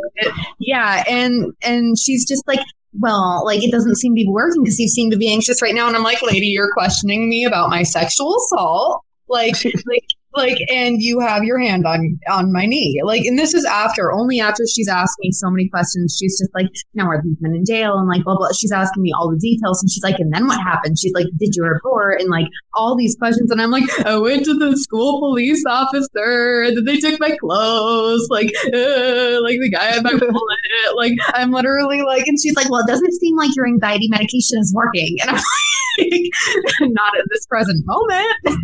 yeah. 0.59 1.03
And 1.07 1.53
and 1.63 1.97
she's 1.97 2.27
just 2.27 2.47
like, 2.47 2.59
well, 2.99 3.43
like 3.43 3.63
it 3.63 3.71
doesn't 3.71 3.95
seem 3.95 4.13
to 4.13 4.21
be 4.23 4.29
working 4.29 4.63
because 4.63 4.79
you 4.79 4.87
seem 4.87 5.09
to 5.11 5.17
be 5.17 5.31
anxious 5.31 5.63
right 5.63 5.73
now. 5.73 5.87
And 5.87 5.95
I'm 5.95 6.03
like, 6.03 6.21
lady, 6.21 6.47
you're 6.47 6.73
questioning 6.73 7.27
me 7.27 7.43
about 7.43 7.69
my 7.71 7.81
sexual 7.81 8.35
assault. 8.35 9.03
Like, 9.27 9.55
like, 9.65 10.05
like, 10.35 10.57
and 10.71 10.97
you 10.99 11.19
have 11.19 11.43
your 11.43 11.59
hand 11.59 11.85
on 11.85 12.19
on 12.29 12.51
my 12.51 12.65
knee. 12.65 12.99
Like, 13.03 13.23
and 13.25 13.37
this 13.37 13.53
is 13.53 13.65
after, 13.65 14.11
only 14.11 14.39
after 14.39 14.63
she's 14.69 14.87
asked 14.87 15.15
me 15.19 15.31
so 15.31 15.49
many 15.49 15.69
questions. 15.69 16.17
She's 16.19 16.37
just 16.37 16.53
like, 16.53 16.67
now 16.93 17.07
are 17.07 17.21
these 17.23 17.37
men 17.39 17.55
in 17.55 17.65
jail? 17.65 17.97
And 17.97 18.07
like, 18.07 18.23
blah 18.23 18.37
blah. 18.37 18.49
She's 18.57 18.71
asking 18.71 19.03
me 19.03 19.11
all 19.17 19.29
the 19.29 19.37
details, 19.37 19.81
and 19.81 19.89
she's 19.89 20.03
like, 20.03 20.19
and 20.19 20.33
then 20.33 20.47
what 20.47 20.59
happened? 20.59 20.97
She's 20.99 21.13
like, 21.13 21.27
did 21.37 21.55
you 21.55 21.63
report? 21.63 22.21
And 22.21 22.29
like 22.29 22.47
all 22.73 22.95
these 22.95 23.15
questions, 23.15 23.51
and 23.51 23.61
I'm 23.61 23.71
like, 23.71 23.89
I 24.05 24.17
went 24.17 24.45
to 24.45 24.53
the 24.53 24.75
school 24.77 25.19
police 25.19 25.63
officer, 25.67 26.63
and 26.63 26.77
then 26.77 26.85
they 26.85 26.97
took 26.97 27.19
my 27.19 27.35
clothes, 27.39 28.27
like, 28.29 28.51
uh, 28.65 29.41
like 29.41 29.59
the 29.59 29.71
guy 29.71 29.85
had 29.85 30.03
my 30.03 30.13
wallet. 30.13 30.95
Like, 30.95 31.13
I'm 31.33 31.51
literally 31.51 32.01
like, 32.01 32.27
and 32.27 32.37
she's 32.41 32.55
like, 32.55 32.69
well, 32.69 32.81
it 32.81 32.87
doesn't 32.87 33.13
seem 33.13 33.35
like 33.37 33.55
your 33.55 33.67
anxiety 33.67 34.07
medication 34.09 34.59
is 34.59 34.73
working, 34.75 35.17
and 35.21 35.31
I'm 35.31 35.35
like, 35.99 36.91
not 36.91 37.17
at 37.17 37.25
this 37.31 37.45
present 37.45 37.83
moment. 37.85 38.59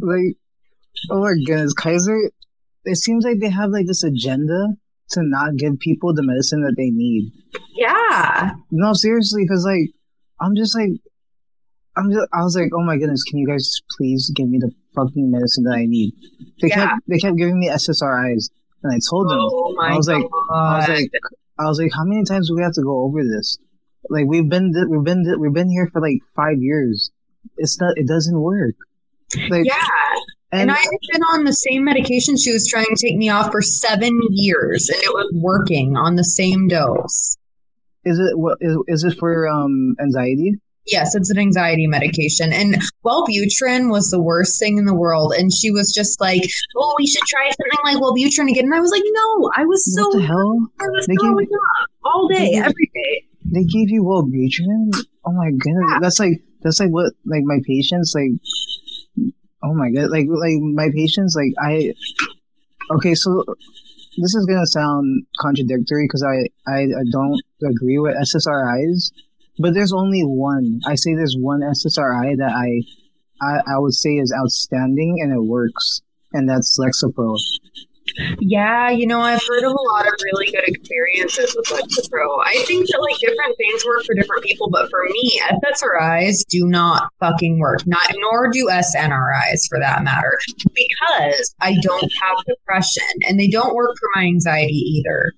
Like, 0.00 0.36
oh 1.10 1.20
my 1.20 1.34
goodness, 1.44 1.74
Kaiser. 1.74 2.30
It 2.84 2.96
seems 2.96 3.24
like 3.24 3.38
they 3.40 3.50
have 3.50 3.70
like 3.70 3.86
this 3.86 4.04
agenda 4.04 4.68
to 5.10 5.20
not 5.22 5.56
give 5.56 5.78
people 5.78 6.12
the 6.14 6.22
medicine 6.22 6.62
that 6.62 6.74
they 6.76 6.90
need. 6.90 7.32
Yeah. 7.76 8.52
No, 8.70 8.92
seriously, 8.92 9.44
because 9.44 9.64
like 9.64 9.90
I'm 10.40 10.54
just 10.56 10.74
like 10.76 10.90
I'm 11.96 12.10
just 12.10 12.26
I 12.32 12.42
was 12.42 12.56
like, 12.56 12.70
oh 12.74 12.82
my 12.84 12.96
goodness, 12.98 13.22
can 13.24 13.38
you 13.38 13.46
guys 13.46 13.80
please 13.96 14.30
give 14.34 14.48
me 14.48 14.58
the 14.58 14.70
fucking 14.94 15.30
medicine 15.30 15.64
that 15.64 15.76
I 15.76 15.86
need? 15.86 16.12
They 16.60 16.68
Yeah. 16.68 16.88
kept 16.88 17.00
they 17.08 17.18
kept 17.18 17.36
giving 17.36 17.58
me 17.58 17.68
SSRIs, 17.68 18.50
and 18.82 18.92
I 18.92 18.98
told 19.10 19.30
them 19.30 19.38
Oh 19.40 19.74
my 19.76 19.92
I 19.92 19.96
was 19.96 20.08
like- 20.08 20.24
I 20.52 20.78
was 20.78 20.88
like 20.88 21.10
I 21.58 21.64
was 21.66 21.78
like, 21.80 21.92
how 21.94 22.04
many 22.04 22.24
times 22.24 22.48
do 22.48 22.56
we 22.56 22.62
have 22.62 22.72
to 22.74 22.82
go 22.82 23.04
over 23.04 23.22
this? 23.22 23.58
Like 24.10 24.26
we've 24.26 24.48
been 24.48 24.72
we've 24.90 25.04
been 25.04 25.24
we've 25.40 25.52
been 25.54 25.70
here 25.70 25.88
for 25.92 26.00
like 26.02 26.18
five 26.36 26.58
years. 26.58 27.10
It's 27.56 27.80
not 27.80 27.96
it 27.96 28.06
doesn't 28.08 28.38
work. 28.40 28.74
Like 29.48 29.64
yeah. 29.64 29.74
And, 30.54 30.62
And 30.62 30.70
I 30.70 30.76
had 30.78 31.00
been 31.12 31.22
on 31.34 31.44
the 31.44 31.52
same 31.52 31.84
medication 31.84 32.36
she 32.36 32.52
was 32.52 32.66
trying 32.66 32.86
to 32.86 32.96
take 33.06 33.16
me 33.16 33.28
off 33.28 33.50
for 33.52 33.60
seven 33.62 34.18
years, 34.30 34.88
and 34.88 34.98
it 35.02 35.12
was 35.12 35.30
working 35.34 35.96
on 35.96 36.14
the 36.16 36.24
same 36.24 36.68
dose. 36.68 37.36
is 38.04 38.18
it 38.18 38.38
what 38.38 38.58
is, 38.60 38.76
is 38.88 39.04
it 39.04 39.18
for 39.18 39.46
um 39.48 39.96
anxiety? 40.00 40.52
Yes, 40.86 41.14
it's 41.14 41.30
an 41.30 41.38
anxiety 41.38 41.86
medication. 41.86 42.52
And 42.52 42.76
Wellbutrin 43.06 43.90
was 43.90 44.10
the 44.10 44.20
worst 44.20 44.58
thing 44.60 44.76
in 44.76 44.84
the 44.84 44.94
world. 44.94 45.32
And 45.32 45.50
she 45.50 45.70
was 45.70 45.90
just 45.94 46.20
like, 46.20 46.42
oh, 46.76 46.94
we 46.98 47.06
should 47.06 47.22
try 47.22 47.48
something 47.48 47.80
like 47.84 47.96
Wellbutrin 48.02 48.50
again. 48.50 48.64
And 48.64 48.74
I 48.74 48.80
was 48.80 48.90
like, 48.90 49.02
no, 49.06 49.50
I 49.56 49.64
was 49.64 49.80
so, 49.96 50.04
what 50.08 50.18
the 50.18 50.26
hell? 50.26 50.58
I 50.80 50.84
was 50.88 51.06
They 51.06 51.14
throwing 51.18 51.46
up 51.46 51.88
all 52.04 52.28
day, 52.28 52.50
they- 52.52 52.58
every 52.58 52.90
day. 52.94 53.24
They 53.46 53.64
gave 53.64 53.88
you 53.88 54.02
Wellbutrin? 54.02 54.90
Oh 55.24 55.32
my 55.32 55.50
goodness, 55.52 55.84
Yeah. 55.90 55.98
that's 56.02 56.18
like 56.20 56.42
that's 56.62 56.80
like 56.80 56.90
what 56.90 57.12
like 57.24 57.44
my 57.44 57.60
patients 57.66 58.12
like. 58.14 58.32
Oh 59.64 59.72
my 59.74 59.90
god, 59.90 60.10
like 60.10 60.26
like 60.28 60.60
my 60.60 60.90
patients 60.94 61.34
like 61.34 61.54
I. 61.58 61.94
Okay, 62.96 63.14
so 63.14 63.44
this 64.18 64.34
is 64.34 64.46
gonna 64.46 64.66
sound 64.66 65.24
contradictory 65.40 66.04
because 66.04 66.22
I, 66.22 66.48
I 66.70 66.80
I 66.82 67.04
don't 67.10 67.40
agree 67.64 67.98
with 67.98 68.14
SSRIs, 68.14 69.10
but 69.58 69.72
there's 69.72 69.92
only 69.92 70.20
one. 70.20 70.80
I 70.86 70.96
say 70.96 71.14
there's 71.14 71.36
one 71.38 71.60
SSRI 71.60 72.36
that 72.36 72.52
I 72.52 72.82
I, 73.40 73.74
I 73.74 73.78
would 73.78 73.94
say 73.94 74.10
is 74.16 74.34
outstanding 74.36 75.16
and 75.20 75.32
it 75.32 75.40
works, 75.40 76.02
and 76.34 76.48
that's 76.48 76.78
Lexapro. 76.78 77.36
Yeah, 78.38 78.90
you 78.90 79.06
know, 79.06 79.20
I've 79.20 79.42
heard 79.46 79.64
of 79.64 79.72
a 79.72 79.92
lot 79.92 80.06
of 80.06 80.14
really 80.32 80.46
good 80.46 80.66
experiences 80.66 81.56
with 81.56 81.66
Lexapro. 81.66 82.26
I 82.44 82.62
think 82.66 82.86
that 82.88 83.00
like 83.00 83.18
different 83.18 83.56
things 83.56 83.84
work 83.84 84.04
for 84.04 84.14
different 84.14 84.44
people, 84.44 84.70
but 84.70 84.88
for 84.90 85.02
me, 85.10 85.40
SSRIs 85.50 86.44
do 86.48 86.66
not 86.66 87.10
fucking 87.20 87.58
work. 87.58 87.86
Not 87.86 88.12
nor 88.16 88.50
do 88.50 88.68
SNRIs 88.68 89.68
for 89.68 89.78
that 89.80 90.02
matter, 90.04 90.38
because 90.74 91.54
I 91.60 91.76
don't 91.82 92.12
have 92.22 92.44
depression 92.46 93.04
and 93.26 93.38
they 93.38 93.48
don't 93.48 93.74
work 93.74 93.96
for 93.98 94.08
my 94.14 94.22
anxiety 94.22 94.72
either. 94.74 95.32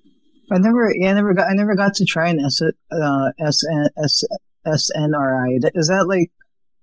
I 0.51 0.59
never, 0.59 0.93
yeah, 0.95 1.11
I 1.11 1.13
never 1.13 1.33
got, 1.33 1.49
I 1.49 1.53
never 1.53 1.75
got 1.75 1.95
to 1.95 2.05
try 2.05 2.29
an 2.29 2.39
S, 2.39 2.61
uh, 2.61 3.31
SN, 3.51 3.87
S, 4.03 4.23
SNRI. 4.65 5.59
Is 5.73 5.87
that 5.87 6.07
like, 6.07 6.31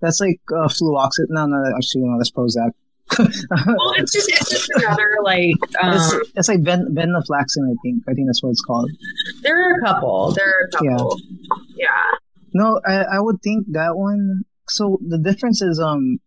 that's 0.01 0.21
like 0.21 0.41
uh, 0.51 0.69
fluoxetine? 0.69 1.31
No, 1.31 1.47
no, 1.47 1.73
actually, 1.75 2.03
no, 2.03 2.19
that's 2.19 2.31
Prozac. 2.31 2.73
Well, 3.19 3.93
it's 3.97 4.13
just 4.13 4.29
it's 4.29 4.51
just 4.51 4.71
another 4.75 5.09
like 5.23 5.55
um, 5.83 5.95
it's, 5.95 6.31
it's 6.37 6.49
like 6.49 6.63
ben, 6.63 6.95
venlafaxine, 6.95 7.71
I 7.71 7.77
think. 7.83 8.03
I 8.09 8.15
think 8.15 8.29
that's 8.29 8.43
what 8.43 8.51
it's 8.51 8.63
called. 8.63 8.91
There 9.43 9.57
are 9.57 9.79
a 9.79 9.81
couple. 9.81 10.33
There 10.33 10.49
are 10.49 10.67
a 10.67 10.71
couple. 10.71 11.19
Yeah. 11.75 11.87
yeah. 11.87 12.19
No, 12.53 12.81
I, 12.87 13.17
I 13.17 13.21
would 13.21 13.43
think 13.43 13.67
that 13.73 13.97
one. 13.97 14.43
So 14.69 14.99
the 15.07 15.19
difference 15.19 15.61
is 15.61 15.81
um, 15.81 16.19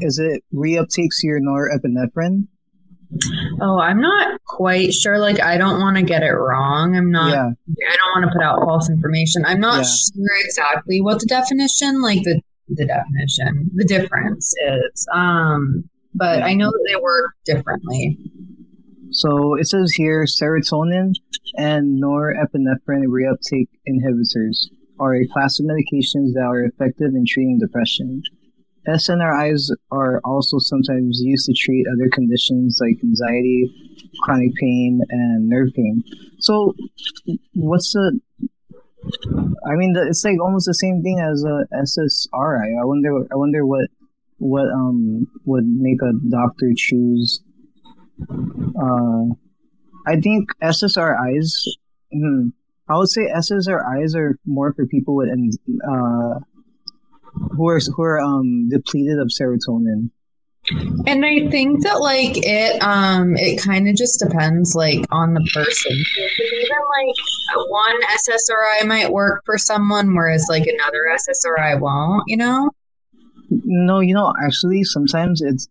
is 0.00 0.18
it 0.18 0.42
reuptakes 0.52 1.22
your 1.22 1.40
norepinephrine? 1.40 2.48
Oh, 3.60 3.80
I'm 3.80 4.00
not 4.00 4.40
quite 4.44 4.94
sure. 4.94 5.18
Like, 5.18 5.40
I 5.40 5.58
don't 5.58 5.80
want 5.80 5.96
to 5.96 6.02
get 6.02 6.22
it 6.22 6.30
wrong. 6.30 6.96
I'm 6.96 7.10
not. 7.10 7.30
Yeah. 7.30 7.50
I 7.90 7.96
don't 7.96 8.22
want 8.22 8.24
to 8.26 8.32
put 8.32 8.42
out 8.42 8.60
false 8.64 8.88
information. 8.88 9.44
I'm 9.44 9.60
not 9.60 9.78
yeah. 9.78 9.82
sure 9.82 10.44
exactly 10.44 11.00
what 11.00 11.18
the 11.20 11.26
definition, 11.26 12.00
like 12.00 12.22
the 12.22 12.40
the 12.68 12.86
definition, 12.86 13.70
the 13.74 13.84
difference 13.84 14.54
is. 14.64 15.08
Um, 15.12 15.89
but 16.14 16.42
I 16.42 16.54
know 16.54 16.70
that 16.70 16.86
they 16.88 16.96
work 16.96 17.34
differently. 17.44 18.18
So 19.12 19.56
it 19.56 19.66
says 19.66 19.92
here 19.92 20.24
serotonin 20.24 21.14
and 21.56 22.02
norepinephrine 22.02 23.06
reuptake 23.06 23.68
inhibitors 23.88 24.68
are 25.00 25.14
a 25.14 25.26
class 25.26 25.58
of 25.58 25.66
medications 25.66 26.34
that 26.34 26.44
are 26.46 26.62
effective 26.62 27.14
in 27.14 27.24
treating 27.26 27.58
depression. 27.58 28.22
SNRIs 28.88 29.70
are 29.90 30.20
also 30.24 30.58
sometimes 30.58 31.20
used 31.22 31.46
to 31.46 31.54
treat 31.54 31.86
other 31.92 32.08
conditions 32.10 32.78
like 32.80 33.02
anxiety, 33.02 33.70
chronic 34.22 34.54
pain, 34.54 35.00
and 35.10 35.48
nerve 35.48 35.68
pain. 35.74 36.02
So, 36.38 36.74
what's 37.54 37.92
the? 37.92 38.20
I 39.66 39.76
mean, 39.76 39.92
the, 39.92 40.06
it's 40.08 40.24
like 40.24 40.40
almost 40.40 40.66
the 40.66 40.74
same 40.74 41.02
thing 41.02 41.20
as 41.20 41.44
a 41.44 41.66
SSRI. 41.74 42.80
I 42.80 42.84
wonder. 42.84 43.26
I 43.30 43.36
wonder 43.36 43.66
what 43.66 43.88
what 44.40 44.68
um 44.72 45.26
would 45.44 45.66
make 45.66 46.02
a 46.02 46.12
doctor 46.28 46.72
choose. 46.76 47.42
Uh, 48.20 49.34
I 50.06 50.20
think 50.20 50.50
SSRIs. 50.62 51.52
Hmm, 52.12 52.48
I 52.88 52.96
would 52.96 53.08
say 53.08 53.30
SSRIs 53.32 54.16
are 54.16 54.36
more 54.44 54.72
for 54.74 54.86
people 54.86 55.14
with 55.14 55.28
uh 55.28 56.40
who 57.56 57.68
are 57.68 57.80
who 57.94 58.02
are 58.02 58.20
um 58.20 58.68
depleted 58.68 59.18
of 59.18 59.28
serotonin. 59.28 60.10
And 61.06 61.24
I 61.24 61.48
think 61.50 61.84
that 61.84 62.00
like 62.00 62.32
it 62.36 62.82
um 62.82 63.36
it 63.36 63.62
kind 63.62 63.88
of 63.88 63.94
just 63.94 64.20
depends 64.20 64.74
like 64.74 65.04
on 65.10 65.34
the 65.34 65.48
person. 65.52 65.92
Even 65.92 66.78
like 66.96 67.70
one 67.70 68.00
SSRI 68.02 68.86
might 68.86 69.12
work 69.12 69.42
for 69.44 69.58
someone, 69.58 70.14
whereas 70.14 70.46
like 70.48 70.66
another 70.66 71.06
SSRI 71.14 71.78
won't. 71.80 72.24
You 72.26 72.38
know. 72.38 72.70
No, 73.50 74.00
you 74.00 74.14
know, 74.14 74.32
actually, 74.44 74.84
sometimes 74.84 75.42
it's 75.42 75.68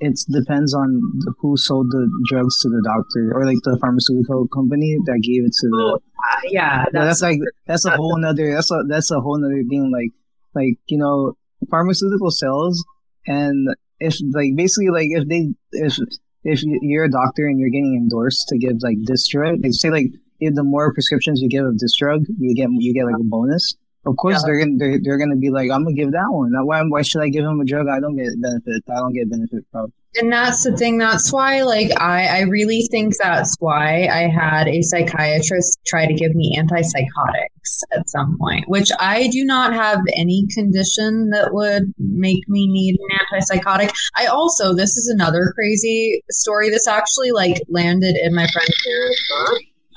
it 0.00 0.18
depends 0.30 0.74
on 0.74 1.02
who 1.38 1.56
sold 1.56 1.90
the 1.90 2.10
drugs 2.26 2.58
to 2.62 2.70
the 2.70 2.82
doctor 2.82 3.32
or 3.34 3.44
like 3.44 3.58
the 3.64 3.78
pharmaceutical 3.78 4.48
company 4.48 4.96
that 5.04 5.20
gave 5.22 5.44
it 5.44 5.52
to 5.52 5.68
the. 5.68 5.76
Oh, 5.76 5.94
uh, 5.96 6.40
yeah, 6.44 6.84
that's, 6.92 7.20
that's 7.20 7.22
like 7.22 7.38
that's 7.66 7.84
a 7.84 7.90
whole 7.90 8.16
another 8.16 8.54
that's 8.54 8.70
a 8.70 8.82
that's 8.88 9.10
a 9.10 9.20
whole 9.20 9.36
another 9.36 9.62
thing. 9.68 9.92
Like 9.92 10.12
like 10.54 10.78
you 10.86 10.98
know, 10.98 11.36
pharmaceutical 11.70 12.30
sales 12.30 12.82
and 13.26 13.68
if 13.98 14.16
like 14.32 14.56
basically 14.56 14.88
like 14.88 15.08
if 15.10 15.28
they 15.28 15.48
if 15.72 15.98
if 16.42 16.62
you're 16.64 17.04
a 17.04 17.10
doctor 17.10 17.46
and 17.46 17.60
you're 17.60 17.68
getting 17.68 17.94
endorsed 17.94 18.48
to 18.48 18.58
give 18.58 18.76
like 18.80 18.96
this 19.04 19.28
drug, 19.28 19.58
like 19.62 19.72
say 19.74 19.90
like 19.90 20.06
if 20.40 20.54
the 20.54 20.64
more 20.64 20.92
prescriptions 20.94 21.40
you 21.42 21.48
give 21.50 21.66
of 21.66 21.78
this 21.78 21.94
drug, 21.98 22.24
you 22.38 22.54
get 22.54 22.70
you 22.72 22.94
get 22.94 23.04
like 23.04 23.20
a 23.20 23.24
bonus. 23.24 23.76
Of 24.06 24.16
course, 24.16 24.36
yeah. 24.36 24.42
they're 24.46 24.58
gonna 24.58 24.76
they're, 24.78 24.98
they're 25.02 25.18
gonna 25.18 25.36
be 25.36 25.50
like, 25.50 25.70
I'm 25.70 25.84
gonna 25.84 25.94
give 25.94 26.12
that 26.12 26.28
one. 26.30 26.52
Why 26.66 26.82
why 26.82 27.02
should 27.02 27.22
I 27.22 27.28
give 27.28 27.44
him 27.44 27.60
a 27.60 27.64
drug 27.64 27.86
I 27.88 28.00
don't 28.00 28.16
get 28.16 28.40
benefit? 28.40 28.82
I 28.88 28.94
don't 28.94 29.12
get 29.12 29.30
benefit 29.30 29.64
from. 29.70 29.92
And 30.16 30.32
that's 30.32 30.64
the 30.64 30.76
thing. 30.76 30.98
That's 30.98 31.32
why, 31.32 31.62
like, 31.62 31.92
I 32.00 32.26
I 32.26 32.40
really 32.40 32.88
think 32.90 33.14
that's 33.16 33.54
why 33.60 34.08
I 34.10 34.26
had 34.28 34.66
a 34.66 34.82
psychiatrist 34.82 35.78
try 35.86 36.06
to 36.06 36.14
give 36.14 36.34
me 36.34 36.56
antipsychotics 36.58 37.82
at 37.92 38.08
some 38.08 38.36
point, 38.38 38.64
which 38.68 38.90
I 38.98 39.28
do 39.28 39.44
not 39.44 39.72
have 39.74 40.00
any 40.16 40.46
condition 40.52 41.30
that 41.30 41.52
would 41.52 41.92
make 41.98 42.48
me 42.48 42.66
need 42.66 42.98
an 42.98 43.18
antipsychotic. 43.20 43.92
I 44.16 44.26
also 44.26 44.74
this 44.74 44.96
is 44.96 45.08
another 45.08 45.52
crazy 45.54 46.22
story. 46.30 46.70
This 46.70 46.88
actually 46.88 47.30
like 47.32 47.62
landed 47.68 48.16
in 48.16 48.34
my 48.34 48.48
friend's 48.48 48.74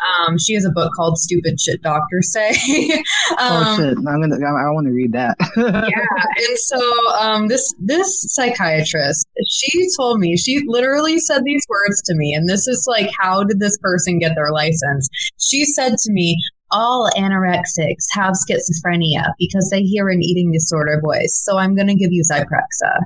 um, 0.03 0.37
she 0.37 0.53
has 0.53 0.65
a 0.65 0.71
book 0.71 0.91
called 0.95 1.17
"Stupid 1.17 1.59
Shit 1.59 1.81
Doctors 1.81 2.31
Say." 2.31 2.49
um, 3.31 3.51
oh 3.51 3.77
shit! 3.77 3.97
I'm 3.97 4.21
gonna. 4.21 4.35
I, 4.35 4.67
I 4.67 4.71
want 4.71 4.87
to 4.87 4.93
read 4.93 5.13
that. 5.13 5.35
yeah, 5.57 6.47
and 6.47 6.57
so 6.57 7.13
um, 7.19 7.47
this 7.47 7.73
this 7.79 8.25
psychiatrist, 8.33 9.27
she 9.49 9.87
told 9.97 10.19
me 10.19 10.35
she 10.37 10.61
literally 10.67 11.19
said 11.19 11.43
these 11.43 11.65
words 11.69 12.01
to 12.03 12.15
me, 12.15 12.33
and 12.33 12.49
this 12.49 12.67
is 12.67 12.85
like, 12.87 13.09
how 13.19 13.43
did 13.43 13.59
this 13.59 13.77
person 13.79 14.19
get 14.19 14.35
their 14.35 14.51
license? 14.51 15.07
She 15.39 15.65
said 15.65 15.97
to 15.97 16.11
me, 16.11 16.37
all 16.71 17.09
anorexics 17.15 18.05
have 18.11 18.33
schizophrenia 18.33 19.31
because 19.37 19.69
they 19.71 19.83
hear 19.83 20.09
an 20.09 20.21
eating 20.21 20.51
disorder 20.51 20.99
voice. 21.03 21.41
So 21.45 21.57
I'm 21.57 21.75
going 21.75 21.87
to 21.87 21.95
give 21.95 22.11
you 22.11 22.23
Zyprexa. 22.29 23.03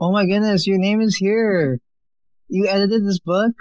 Oh 0.00 0.12
my 0.12 0.26
goodness, 0.26 0.66
your 0.66 0.78
name 0.78 1.00
is 1.00 1.16
here. 1.16 1.80
You 2.48 2.66
edited 2.66 3.06
this 3.06 3.20
book? 3.20 3.52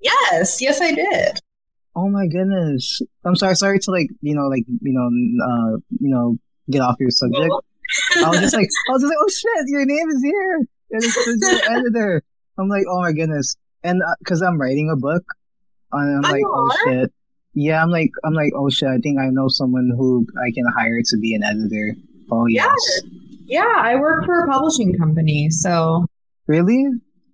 Yes, 0.00 0.60
yes, 0.60 0.80
I 0.80 0.92
did. 0.92 1.40
Oh 1.96 2.08
my 2.08 2.26
goodness. 2.26 3.00
I'm 3.24 3.36
sorry, 3.36 3.56
sorry 3.56 3.78
to 3.80 3.90
like, 3.90 4.08
you 4.20 4.34
know, 4.34 4.48
like, 4.48 4.64
you 4.66 4.92
know, 4.92 5.06
uh, 5.44 5.78
you 5.98 6.08
know, 6.08 6.36
get 6.70 6.80
off 6.80 6.96
your 7.00 7.10
subject. 7.10 7.52
I 8.16 8.28
was 8.28 8.40
just 8.40 8.54
like, 8.54 8.68
I 8.88 8.92
was 8.92 9.02
just 9.02 9.10
like, 9.10 9.18
oh 9.20 9.28
shit, 9.28 9.68
your 9.68 9.84
name 9.84 10.08
is 10.10 10.22
here. 10.22 10.56
And 10.92 11.04
it's, 11.04 11.16
it's 11.16 11.50
your 11.50 11.76
editor. 11.76 12.22
I'm 12.58 12.68
like, 12.68 12.84
oh 12.88 13.00
my 13.00 13.12
goodness. 13.12 13.56
And 13.82 14.02
uh, 14.02 14.14
cause 14.26 14.42
I'm 14.42 14.60
writing 14.60 14.90
a 14.90 14.96
book 14.96 15.24
and 15.92 16.24
I'm 16.24 16.30
like, 16.30 16.44
oh 16.46 16.70
shit. 16.84 17.12
Yeah, 17.54 17.82
I'm 17.82 17.90
like, 17.90 18.10
I'm 18.24 18.34
like, 18.34 18.52
oh 18.56 18.70
shit, 18.70 18.88
I 18.88 18.98
think 18.98 19.18
I 19.18 19.26
know 19.30 19.48
someone 19.48 19.90
who 19.96 20.26
I 20.38 20.52
can 20.52 20.64
hire 20.76 21.00
to 21.04 21.18
be 21.18 21.34
an 21.34 21.42
editor. 21.42 21.96
Oh 22.30 22.46
yes. 22.46 22.76
Yeah, 23.44 23.64
yeah 23.64 23.74
I 23.78 23.96
work 23.96 24.24
for 24.24 24.44
a 24.44 24.48
publishing 24.48 24.96
company, 24.96 25.50
so. 25.50 26.06
Really? 26.46 26.84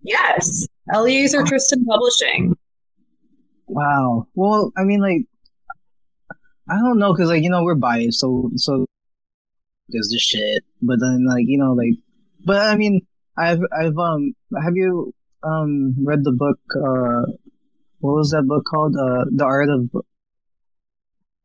Yes. 0.02 0.66
Eliezer 0.94 1.42
Tristan 1.42 1.84
Publishing. 1.84 2.54
Wow. 3.66 4.28
Well, 4.34 4.72
I 4.76 4.84
mean, 4.84 5.00
like, 5.00 5.26
I 6.68 6.76
don't 6.78 6.98
know, 6.98 7.14
cause 7.14 7.28
like 7.28 7.42
you 7.42 7.50
know 7.50 7.62
we're 7.62 7.76
biased, 7.76 8.20
so 8.20 8.50
so 8.56 8.86
there's 9.88 10.08
this 10.12 10.22
shit. 10.22 10.64
But 10.82 10.98
then 11.00 11.24
like 11.28 11.44
you 11.46 11.58
know 11.58 11.74
like, 11.74 11.94
but 12.44 12.58
I 12.58 12.76
mean, 12.76 13.06
I've 13.36 13.60
I've 13.78 13.96
um 13.96 14.34
have 14.62 14.74
you 14.74 15.14
um 15.44 15.94
read 16.04 16.24
the 16.24 16.32
book 16.32 16.58
uh 16.76 17.30
what 18.00 18.14
was 18.14 18.30
that 18.30 18.42
book 18.46 18.64
called? 18.64 18.96
Uh 18.96 19.26
the 19.30 19.44
art 19.44 19.68
of 19.68 19.90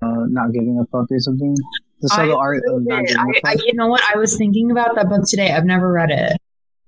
uh 0.02 0.26
not 0.28 0.54
giving 0.54 0.80
a 0.82 0.86
fuck 0.88 1.12
or 1.12 1.20
something? 1.20 1.56
The 2.02 2.10
subtle 2.10 2.38
art 2.38 2.64
of 2.68 2.82
not 2.82 3.06
giving 3.06 3.20
I, 3.46 3.52
I, 3.52 3.56
you 3.64 3.74
know 3.76 3.88
what? 3.88 4.02
I 4.12 4.18
was 4.18 4.36
thinking 4.36 4.72
about 4.72 4.96
that 4.96 5.08
book 5.08 5.22
today. 5.28 5.52
I've 5.52 5.66
never 5.66 5.92
read 5.92 6.10
it. 6.10 6.38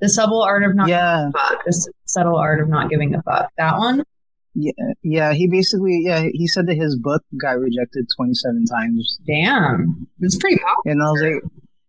The 0.01 0.09
subtle 0.09 0.41
art 0.41 0.63
of 0.63 0.75
not 0.75 0.87
yeah. 0.87 1.17
giving 1.17 1.29
a 1.29 1.31
fuck. 1.33 1.65
The 1.65 1.93
subtle 2.05 2.35
art 2.35 2.61
of 2.61 2.67
not 2.67 2.89
giving 2.89 3.13
a 3.13 3.21
fuck. 3.21 3.51
That 3.57 3.77
one 3.77 4.03
yeah, 4.53 4.71
yeah. 5.01 5.33
He 5.33 5.47
basically, 5.47 6.01
yeah, 6.03 6.23
he 6.31 6.47
said 6.47 6.67
that 6.67 6.75
his 6.75 6.97
book 6.97 7.23
got 7.41 7.59
rejected 7.59 8.07
twenty 8.15 8.33
seven 8.33 8.65
times. 8.65 9.19
Damn, 9.25 10.07
it's 10.19 10.37
pretty 10.37 10.57
popular. 10.57 10.93
And 10.93 11.01
I 11.01 11.05
was 11.11 11.21
like, 11.21 11.43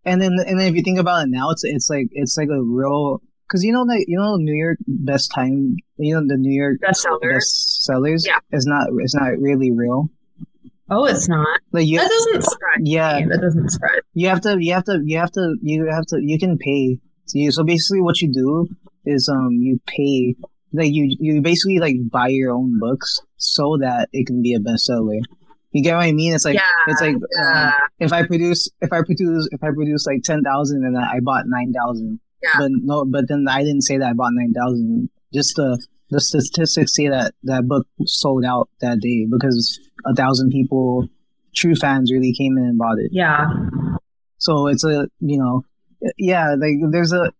and 0.04 0.20
then 0.22 0.32
and 0.46 0.60
then 0.60 0.68
if 0.68 0.74
you 0.74 0.82
think 0.82 0.98
about 0.98 1.26
it 1.26 1.30
now, 1.30 1.50
it's 1.50 1.64
it's 1.64 1.90
like 1.90 2.08
it's 2.12 2.36
like 2.36 2.48
a 2.48 2.62
real 2.62 3.20
because 3.46 3.62
you 3.64 3.72
know 3.72 3.84
that 3.86 4.04
you 4.08 4.18
know 4.18 4.36
New 4.36 4.54
York 4.54 4.78
best 4.86 5.30
time, 5.34 5.76
you 5.96 6.14
know 6.14 6.22
the 6.26 6.36
New 6.36 6.54
York 6.54 6.78
bestseller 6.82 7.34
best 7.34 7.84
sellers, 7.84 8.26
yeah, 8.26 8.38
is 8.52 8.66
not 8.66 8.88
it's 8.98 9.14
not 9.14 9.38
really 9.38 9.70
real. 9.70 10.08
Oh, 10.90 11.06
it's 11.06 11.28
not. 11.28 11.60
Like 11.72 11.86
you, 11.86 11.98
that 11.98 12.10
doesn't 12.10 12.42
spread. 12.44 12.80
Yeah, 12.82 13.20
that 13.26 13.40
doesn't 13.40 13.70
spread. 13.70 14.00
You 14.12 14.28
have 14.28 14.42
to, 14.42 14.58
you 14.60 14.74
have 14.74 14.84
to, 14.84 15.00
you 15.02 15.18
have 15.18 15.32
to, 15.32 15.56
you 15.62 15.86
have 15.90 16.04
to, 16.08 16.20
you 16.20 16.38
can 16.38 16.58
pay. 16.58 17.00
So, 17.24 17.38
you, 17.38 17.50
so 17.52 17.64
basically, 17.64 18.02
what 18.02 18.20
you 18.20 18.30
do 18.30 18.68
is 19.06 19.28
um 19.28 19.52
you 19.52 19.80
pay 19.86 20.36
like 20.74 20.92
you 20.92 21.16
you 21.20 21.40
basically 21.40 21.78
like 21.78 21.96
buy 22.10 22.28
your 22.28 22.52
own 22.52 22.78
books 22.78 23.20
so 23.36 23.78
that 23.80 24.08
it 24.12 24.26
can 24.26 24.42
be 24.42 24.54
a 24.54 24.58
bestseller. 24.58 25.20
You 25.70 25.82
get 25.82 25.96
what 25.96 26.04
I 26.04 26.12
mean? 26.12 26.34
It's 26.34 26.44
like 26.44 26.54
yeah, 26.54 26.70
it's 26.88 27.00
like 27.00 27.16
yeah. 27.36 27.66
um, 27.66 27.72
if 27.98 28.12
I 28.12 28.26
produce 28.26 28.70
if 28.80 28.92
I 28.92 29.02
produce 29.02 29.48
if 29.52 29.62
I 29.62 29.70
produce 29.70 30.06
like 30.06 30.22
ten 30.22 30.42
thousand 30.42 30.84
and 30.84 30.96
I 30.98 31.20
bought 31.20 31.44
nine 31.46 31.72
thousand, 31.72 32.20
yeah. 32.42 32.50
but 32.58 32.70
no, 32.72 33.04
but 33.04 33.28
then 33.28 33.46
I 33.48 33.62
didn't 33.62 33.82
say 33.82 33.98
that 33.98 34.10
I 34.10 34.12
bought 34.12 34.32
nine 34.34 34.52
thousand. 34.52 35.10
Just 35.32 35.56
the 35.56 35.84
the 36.10 36.20
statistics 36.20 36.94
say 36.94 37.08
that 37.08 37.34
that 37.44 37.66
book 37.66 37.86
sold 38.04 38.44
out 38.44 38.68
that 38.80 39.00
day 39.00 39.26
because 39.30 39.80
a 40.04 40.14
thousand 40.14 40.50
people, 40.50 41.08
true 41.54 41.74
fans, 41.74 42.12
really 42.12 42.32
came 42.32 42.56
in 42.58 42.64
and 42.64 42.78
bought 42.78 42.98
it. 42.98 43.10
Yeah. 43.12 43.46
So 44.38 44.68
it's 44.68 44.84
a 44.84 45.08
you 45.20 45.38
know, 45.38 45.64
yeah, 46.18 46.54
like 46.54 46.74
there's 46.90 47.12
a 47.12 47.32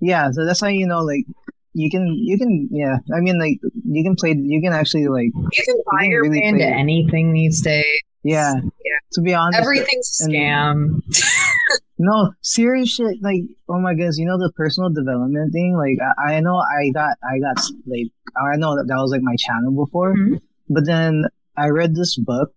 yeah. 0.00 0.30
So 0.30 0.44
that's 0.44 0.60
how 0.60 0.68
you 0.68 0.86
know 0.86 1.00
like 1.00 1.24
you 1.72 1.88
can 1.90 2.06
you 2.18 2.36
can 2.38 2.68
yeah. 2.70 2.96
I 3.14 3.20
mean 3.20 3.38
like 3.38 3.58
you 3.84 4.02
can 4.04 4.16
play 4.16 4.34
you 4.36 4.60
can 4.60 4.72
actually 4.72 5.06
like 5.08 5.30
You 5.34 5.62
can 5.64 5.76
buy 5.90 6.02
can 6.02 6.10
your 6.10 6.22
really 6.22 6.44
into 6.44 6.64
anything 6.64 7.32
these 7.32 7.60
days. 7.62 7.84
yeah. 8.22 8.54
Yeah. 8.54 8.98
To 9.14 9.20
be 9.22 9.34
honest, 9.34 9.58
Everything's 9.60 10.20
and- 10.20 10.32
scam. 10.34 11.02
No, 12.02 12.32
serious 12.40 12.88
shit. 12.94 13.18
Like, 13.20 13.42
oh 13.68 13.78
my 13.78 13.92
goodness, 13.94 14.16
you 14.16 14.24
know 14.24 14.38
the 14.38 14.50
personal 14.56 14.88
development 14.88 15.52
thing. 15.52 15.76
Like, 15.76 15.98
I, 16.18 16.36
I 16.36 16.40
know 16.40 16.56
I 16.56 16.88
got, 16.94 17.18
I 17.22 17.38
got 17.38 17.62
like, 17.86 18.06
I 18.34 18.56
know 18.56 18.74
that 18.76 18.86
that 18.88 18.96
was 18.96 19.10
like 19.10 19.20
my 19.20 19.36
channel 19.38 19.72
before, 19.84 20.14
Mhm. 20.16 20.40
but 20.70 20.86
then 20.86 21.24
I 21.58 21.68
read 21.68 21.94
this 21.94 22.16
book, 22.16 22.54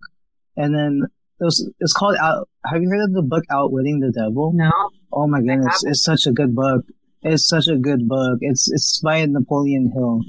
and 0.55 0.74
then 0.74 1.01
it 1.41 1.43
was, 1.43 1.70
it's 1.82 1.91
called 1.91 2.15
Out. 2.22 2.48
Have 2.65 2.82
you 2.82 2.88
heard 2.89 3.03
of 3.03 3.12
the 3.12 3.22
book 3.22 3.43
Outwitting 3.51 4.00
the 4.00 4.13
Devil? 4.17 4.53
No. 4.55 4.72
Oh 5.12 5.27
my 5.27 5.41
goodness, 5.41 5.84
it's 5.84 6.01
such 6.05 6.25
a 6.25 6.32
good 6.32 6.55
book. 6.55 6.86
It's 7.23 7.47
such 7.47 7.67
a 7.67 7.77
good 7.77 8.07
book. 8.07 8.39
It's 8.41 8.69
it's 8.71 8.99
by 8.99 9.25
Napoleon 9.25 9.91
Hill. 9.93 10.21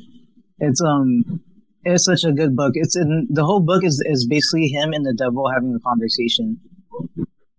It's 0.59 0.81
um, 0.81 1.41
it's 1.85 2.05
such 2.05 2.25
a 2.25 2.33
good 2.33 2.55
book. 2.55 2.73
It's 2.75 2.97
in 2.97 3.27
the 3.31 3.45
whole 3.45 3.61
book 3.61 3.85
is 3.85 4.03
is 4.07 4.27
basically 4.27 4.69
him 4.69 4.93
and 4.93 5.05
the 5.05 5.15
devil 5.15 5.51
having 5.53 5.75
a 5.75 5.81
conversation, 5.81 6.61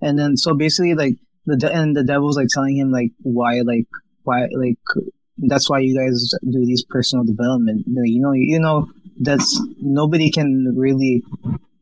and 0.02 0.18
then 0.18 0.38
so 0.38 0.54
basically 0.56 0.96
like 0.96 1.16
the 1.46 1.58
de- 1.58 1.72
and 1.72 1.96
the 1.96 2.04
devil's 2.04 2.38
like 2.38 2.48
telling 2.50 2.78
him 2.78 2.92
like 2.92 3.12
why 3.24 3.62
like 3.62 3.88
why 4.24 4.48
like 4.58 4.80
that's 5.38 5.70
why 5.70 5.80
you 5.80 5.98
guys 5.98 6.32
do 6.44 6.66
these 6.66 6.86
personal 6.90 7.26
development. 7.26 7.84
You 7.88 8.22
know 8.22 8.32
you 8.32 8.60
know 8.60 8.88
that's 9.20 9.62
nobody 9.82 10.32
can 10.32 10.74
really 10.78 11.24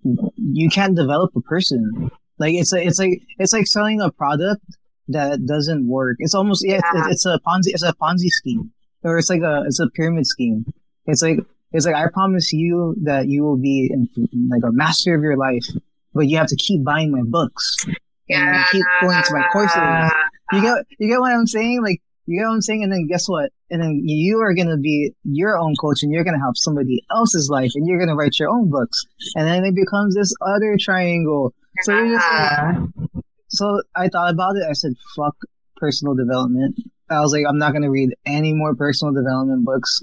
you 0.04 0.70
can't 0.70 0.96
develop 0.96 1.32
a 1.36 1.42
person. 1.42 2.10
Like 2.40 2.56
it's 2.56 2.74
a, 2.74 2.84
it's 2.84 3.00
like 3.00 3.22
it's 3.38 3.54
like 3.54 3.68
selling 3.68 4.02
a 4.02 4.12
product 4.12 4.64
that 5.10 5.46
doesn't 5.46 5.88
work. 5.88 6.18
It's 6.20 6.34
almost 6.36 6.64
yeah, 6.66 6.80
Yeah. 6.94 7.08
It's, 7.08 7.26
it's 7.26 7.26
a 7.26 7.40
Ponzi 7.46 7.68
it's 7.68 7.84
a 7.84 7.94
Ponzi 7.94 8.30
scheme 8.30 8.72
or 9.04 9.18
it's 9.18 9.30
like 9.30 9.42
a 9.42 9.64
it's 9.68 9.80
a 9.80 9.90
pyramid 9.90 10.26
scheme. 10.26 10.66
It's 11.06 11.22
like 11.22 11.40
it's 11.72 11.86
like 11.86 11.96
I 11.96 12.06
promise 12.14 12.54
you 12.54 12.96
that 13.04 13.28
you 13.28 13.44
will 13.44 13.58
be 13.58 13.90
in, 13.92 14.08
like 14.50 14.64
a 14.64 14.72
master 14.72 15.16
of 15.16 15.22
your 15.22 15.38
life, 15.38 15.66
but 16.14 16.28
you 16.28 16.38
have 16.38 16.48
to 16.48 16.56
keep 16.56 16.84
buying 16.84 17.12
my 17.12 17.22
books. 17.24 17.76
And 18.30 18.66
keep 18.72 18.86
going 19.02 19.22
to 19.22 19.34
my 19.34 19.46
courses. 19.52 19.78
You 20.54 20.62
get 20.62 20.86
you 20.98 21.10
get 21.10 21.20
what 21.20 21.34
I'm 21.34 21.46
saying? 21.46 21.84
Like 21.84 22.02
you 22.26 22.40
get 22.40 22.48
what 22.48 22.54
I'm 22.54 22.62
saying? 22.62 22.84
And 22.84 22.92
then 22.92 23.08
guess 23.08 23.28
what? 23.28 23.52
And 23.70 23.82
then 23.82 24.02
you 24.06 24.40
are 24.40 24.54
gonna 24.54 24.78
be 24.78 25.12
your 25.24 25.58
own 25.58 25.76
coach 25.76 26.04
and 26.04 26.12
you're 26.12 26.24
gonna 26.24 26.40
help 26.40 26.56
somebody 26.56 27.04
else's 27.12 27.50
life 27.50 27.72
and 27.76 27.86
you're 27.86 28.00
gonna 28.00 28.16
write 28.16 28.40
your 28.40 28.50
own 28.50 28.70
books. 28.70 29.04
And 29.36 29.46
then 29.46 29.66
it 29.66 29.76
becomes 29.76 30.16
this 30.16 30.34
other 30.42 30.78
triangle. 30.80 31.54
So 31.82 31.94
you're 31.98 32.16
just 32.16 32.32
like, 32.32 32.52
Yeah. 32.52 32.86
So 33.54 33.82
I 33.96 34.08
thought 34.10 34.32
about 34.34 34.56
it. 34.58 34.64
I 34.70 34.74
said, 34.74 34.94
"Fuck 35.16 35.36
personal 35.78 36.16
development." 36.16 36.76
I 37.10 37.20
was 37.22 37.32
like, 37.32 37.46
"I'm 37.48 37.58
not 37.58 37.74
gonna 37.74 37.92
read 37.92 38.10
any 38.26 38.54
more 38.54 38.76
personal 38.76 39.14
development 39.14 39.66
books." 39.66 40.02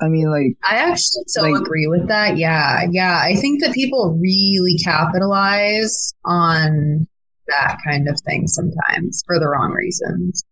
I 0.00 0.08
mean, 0.08 0.30
like, 0.30 0.56
I 0.68 0.76
actually 0.76 1.24
so 1.28 1.42
Like- 1.42 1.60
agree 1.60 1.86
with 1.86 2.08
that. 2.08 2.36
Yeah, 2.36 2.82
yeah. 2.90 3.18
I 3.22 3.34
think 3.36 3.62
that 3.62 3.72
people 3.72 4.18
really 4.20 4.76
capitalize 4.84 6.12
on 6.24 7.06
that 7.48 7.78
kind 7.86 8.08
of 8.08 8.20
thing 8.20 8.46
sometimes 8.46 9.22
for 9.26 9.38
the 9.38 9.48
wrong 9.48 9.72
reasons. 9.72 10.44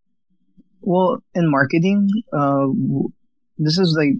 well, 0.81 1.21
in 1.35 1.51
marketing, 1.51 2.07
uh, 2.31 2.67
this 3.57 3.77
is 3.77 3.93
like 3.97 4.13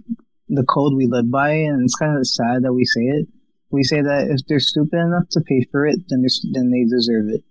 the 0.50 0.62
code 0.64 0.92
we 0.94 1.06
live 1.06 1.30
by, 1.30 1.50
and 1.50 1.82
it's 1.82 1.94
kind 1.94 2.16
of 2.18 2.26
sad 2.26 2.62
that 2.62 2.72
we 2.74 2.84
say 2.84 3.00
it. 3.02 3.26
We 3.70 3.82
say 3.82 4.00
that 4.00 4.28
if 4.30 4.46
they're 4.48 4.60
stupid 4.60 4.98
enough 4.98 5.28
to 5.32 5.42
pay 5.42 5.66
for 5.70 5.86
it, 5.86 5.98
then 6.08 6.22
they're, 6.22 6.52
then 6.54 6.70
they 6.70 6.84
deserve 6.88 7.28
it. 7.28 7.44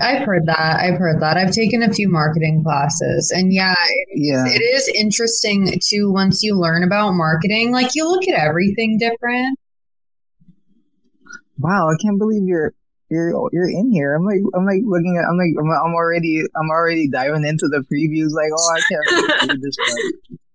I've 0.00 0.22
heard 0.24 0.46
that. 0.46 0.78
I've 0.80 0.98
heard 0.98 1.20
that. 1.20 1.36
I've 1.36 1.50
taken 1.50 1.82
a 1.82 1.92
few 1.92 2.08
marketing 2.08 2.62
classes, 2.62 3.32
and 3.34 3.52
yeah, 3.52 3.74
Yeah, 4.14 4.44
it 4.46 4.62
is 4.62 4.88
interesting 4.94 5.80
too. 5.82 6.12
Once 6.12 6.42
you 6.42 6.56
learn 6.58 6.84
about 6.84 7.12
marketing, 7.12 7.72
like 7.72 7.94
you 7.94 8.08
look 8.08 8.28
at 8.28 8.38
everything 8.38 8.98
different. 8.98 9.58
wow, 11.58 11.88
I 11.88 11.96
can't 12.00 12.18
believe 12.18 12.42
you're 12.44 12.72
you're 13.10 13.32
you're 13.52 13.68
in 13.68 13.90
here. 13.92 14.14
I'm 14.14 14.24
like 14.24 14.40
I'm 14.54 14.66
like 14.66 14.82
looking 14.84 15.16
at 15.16 15.28
I'm 15.28 15.36
like 15.36 15.54
I'm, 15.58 15.70
I'm 15.70 15.94
already 15.94 16.42
I'm 16.54 16.70
already 16.70 17.08
diving 17.08 17.44
into 17.44 17.66
the 17.68 17.84
previews. 17.90 18.30
Like, 18.30 18.50
oh, 18.56 18.74
I 18.74 18.80
can't 18.88 19.50
read 19.50 19.60
this 19.60 19.76
book. 19.76 20.38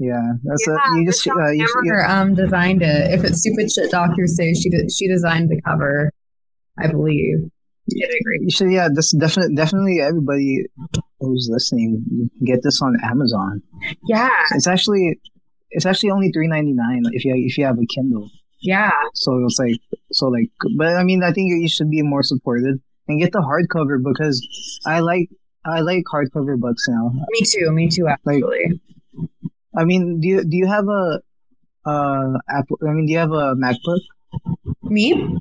Yeah, 0.00 0.32
that's 0.44 0.66
a 0.66 0.76
you 0.96 1.04
just 1.04 1.28
uh, 1.28 1.50
you, 1.50 1.68
you, 1.84 1.94
um 1.94 2.34
designed 2.34 2.80
it. 2.82 3.12
If 3.12 3.22
it's 3.22 3.40
stupid 3.40 3.70
shit 3.70 3.90
doctors 3.90 4.34
say, 4.34 4.54
she 4.54 4.70
did, 4.70 4.90
she 4.90 5.06
designed 5.06 5.50
the 5.50 5.60
cover. 5.60 6.10
I 6.78 6.86
believe. 6.86 7.50
Did 7.86 8.08
you 8.40 8.50
should 8.50 8.72
yeah. 8.72 8.88
This 8.92 9.12
definitely 9.12 9.54
definitely 9.54 10.00
everybody 10.00 10.64
who's 11.18 11.48
listening 11.52 12.30
get 12.44 12.60
this 12.62 12.80
on 12.80 12.96
Amazon. 13.04 13.62
Yeah, 14.08 14.30
It's 14.52 14.66
actually 14.66 15.20
it's 15.70 15.84
actually 15.84 16.10
only 16.10 16.32
three 16.32 16.48
ninety 16.48 16.72
nine 16.72 17.02
if 17.12 17.24
you 17.24 17.34
if 17.36 17.58
you 17.58 17.66
have 17.66 17.78
a 17.78 17.86
Kindle. 17.94 18.30
yeah. 18.62 18.90
So 19.14 19.44
it's 19.44 19.58
like 19.58 19.76
so 20.12 20.28
like, 20.28 20.50
but 20.78 20.88
I 20.88 21.04
mean 21.04 21.22
I 21.22 21.32
think 21.32 21.50
you 21.60 21.68
should 21.68 21.90
be 21.90 22.00
more 22.02 22.22
supported 22.22 22.80
and 23.06 23.20
get 23.20 23.32
the 23.32 23.40
hardcover 23.40 23.98
because 24.02 24.40
I 24.86 25.00
like 25.00 25.28
I 25.66 25.80
like 25.80 26.04
hardcover 26.10 26.58
books 26.58 26.84
now. 26.88 27.12
Me 27.12 27.40
too. 27.44 27.70
Me 27.70 27.88
too. 27.90 28.08
Actually. 28.08 28.80
I 29.76 29.84
mean, 29.84 30.20
do 30.20 30.28
you 30.28 30.44
do 30.44 30.56
you 30.56 30.66
have 30.66 30.88
a 30.88 31.20
uh 31.86 32.38
Apple? 32.48 32.78
I 32.86 32.92
mean, 32.92 33.06
do 33.06 33.12
you 33.12 33.18
have 33.18 33.32
a 33.32 33.54
MacBook? 33.54 34.00
Me? 34.82 35.38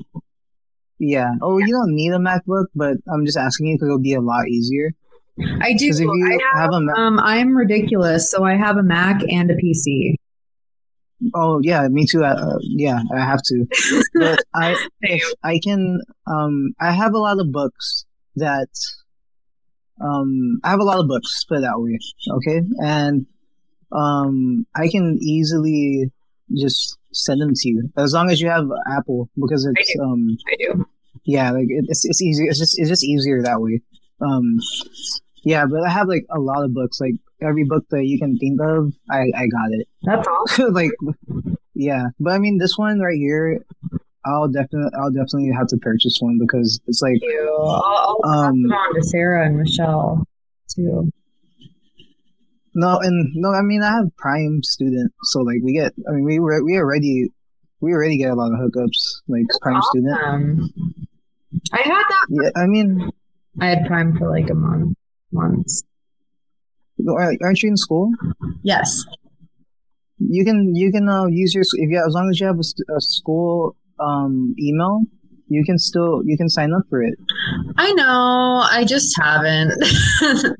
Yeah. 1.00 1.32
Oh, 1.42 1.58
you 1.58 1.68
don't 1.68 1.96
need 1.96 2.12
a 2.12 2.18
MacBook, 2.18 2.66
but 2.76 2.98
I'm 3.12 3.26
just 3.26 3.38
asking 3.38 3.68
you 3.68 3.76
because 3.76 3.88
it'll 3.88 4.00
be 4.00 4.14
a 4.14 4.22
lot 4.22 4.48
easier. 4.48 4.92
I 5.62 5.74
do. 5.74 5.88
If 5.90 6.00
you 6.00 6.28
I 6.28 6.58
have, 6.58 6.64
have 6.64 6.74
a 6.74 6.82
Mac, 6.82 6.98
um, 6.98 7.20
I'm 7.20 7.56
ridiculous. 7.56 8.30
So 8.30 8.44
I 8.44 8.56
have 8.56 8.78
a 8.78 8.84
Mac 8.84 9.22
and 9.30 9.50
a 9.50 9.56
PC. 9.56 10.16
oh 11.34 11.60
yeah, 11.64 11.88
me 11.88 12.06
too. 12.06 12.24
Uh, 12.24 12.58
yeah, 12.62 13.00
I 13.14 13.20
have 13.20 13.42
to. 13.44 13.66
But 14.16 14.40
I 14.54 14.76
I 15.44 15.60
can 15.64 16.02
um 16.28 16.74
I 16.80 16.92
have 16.92 17.14
a 17.14 17.20
lot 17.20 17.40
of 17.40 17.52
books 17.52 18.06
that 18.36 18.70
um 20.02 20.60
I 20.64 20.70
have 20.72 20.80
a 20.80 20.84
lot 20.84 21.00
of 21.00 21.08
books 21.08 21.46
put 21.46 21.60
it 21.60 21.62
that 21.62 21.80
way. 21.80 21.98
Okay, 22.38 22.62
and 22.84 23.26
um 23.92 24.66
I 24.76 24.88
can 24.90 25.18
easily 25.22 26.12
just 26.56 26.98
send 27.12 27.42
them 27.42 27.54
to 27.56 27.70
you 27.70 27.90
as 27.98 28.14
long 28.14 28.30
as 28.30 28.40
you 28.42 28.50
have 28.50 28.68
Apple 28.92 29.30
because 29.40 29.66
it's 29.76 29.94
do. 29.94 30.02
um 30.02 30.38
I 30.52 30.56
do. 30.60 30.86
yeah 31.26 31.52
like 31.52 31.68
it's 31.70 32.06
it's 32.06 32.22
easier 32.22 32.48
it's 32.50 32.60
just 32.60 32.80
it's 32.80 32.90
just 32.90 33.04
easier 33.04 33.42
that 33.44 33.62
way 33.62 33.82
um 34.22 34.58
yeah 35.44 35.66
but 35.66 35.82
i 35.84 35.90
have 35.90 36.08
like 36.08 36.26
a 36.32 36.40
lot 36.40 36.64
of 36.64 36.74
books 36.74 37.00
like 37.02 37.14
every 37.42 37.64
book 37.64 37.84
that 37.90 38.06
you 38.06 38.20
can 38.20 38.38
think 38.38 38.60
of 38.62 38.94
i 39.10 39.22
i 39.36 39.48
got 39.48 39.72
it 39.72 39.88
That's 40.04 40.28
all. 40.28 40.72
like 40.72 40.92
yeah 41.74 42.08
but 42.20 42.32
i 42.34 42.38
mean 42.40 42.58
this 42.58 42.78
one 42.78 43.00
right 43.00 43.16
here 43.18 43.64
i'll 44.26 44.48
definitely 44.50 44.92
i'll 45.00 45.12
definitely 45.12 45.52
have 45.58 45.68
to 45.68 45.78
purchase 45.78 46.18
one 46.20 46.38
because 46.40 46.80
it's 46.88 47.02
like. 47.02 47.20
I'll, 47.24 47.84
I'll 47.86 48.20
pass 48.24 48.50
Um, 48.50 48.66
it 48.66 48.74
on 48.74 48.96
to 48.96 49.04
Sarah 49.04 49.46
and 49.48 49.58
Michelle 49.58 50.24
too. 50.76 51.12
No 52.82 52.90
and 53.06 53.18
no 53.44 53.50
i 53.60 53.62
mean 53.70 53.82
i 53.84 53.92
have 53.98 54.08
prime 54.18 54.62
student 54.74 55.12
so 55.32 55.40
like 55.50 55.60
we 55.64 55.72
get 55.74 55.92
i 56.08 56.12
mean 56.14 56.26
we 56.32 56.38
were 56.40 56.64
we 56.64 56.78
already 56.78 57.16
we 57.82 57.94
already 57.94 58.18
get 58.18 58.30
a 58.32 58.36
lot 58.42 58.52
of 58.54 58.60
hookups 58.64 59.02
like 59.28 59.46
prime 59.62 59.82
student 59.90 60.18
Um, 60.30 60.46
I 61.74 61.82
had 61.94 62.06
that. 62.14 62.26
yeah 62.30 62.52
i 62.64 62.66
mean 62.76 62.90
I 63.62 63.68
had 63.74 63.82
Prime 63.88 64.16
for 64.18 64.30
like 64.30 64.50
a 64.50 64.54
month. 64.56 64.96
Months. 65.34 65.84
aren't 67.08 67.62
you 67.62 67.70
in 67.70 67.78
school 67.78 68.12
Yes. 68.64 69.04
You 70.20 70.46
can 70.46 70.76
you 70.76 70.92
can 70.92 71.10
uh, 71.10 71.26
use 71.26 71.54
your 71.56 71.64
if 71.84 71.90
you 71.90 71.98
as 72.08 72.14
long 72.14 72.30
as 72.30 72.40
you 72.40 72.48
have 72.48 72.60
a, 72.60 72.68
a 72.98 73.02
school 73.02 73.76
um 74.00 74.56
email, 74.68 75.02
you 75.48 75.64
can 75.66 75.78
still 75.78 76.22
you 76.26 76.38
can 76.38 76.48
sign 76.48 76.72
up 76.74 76.84
for 76.90 77.02
it. 77.04 77.16
I 77.78 77.92
know. 77.94 78.64
I 78.80 78.86
just 78.88 79.12
haven't. 79.20 79.72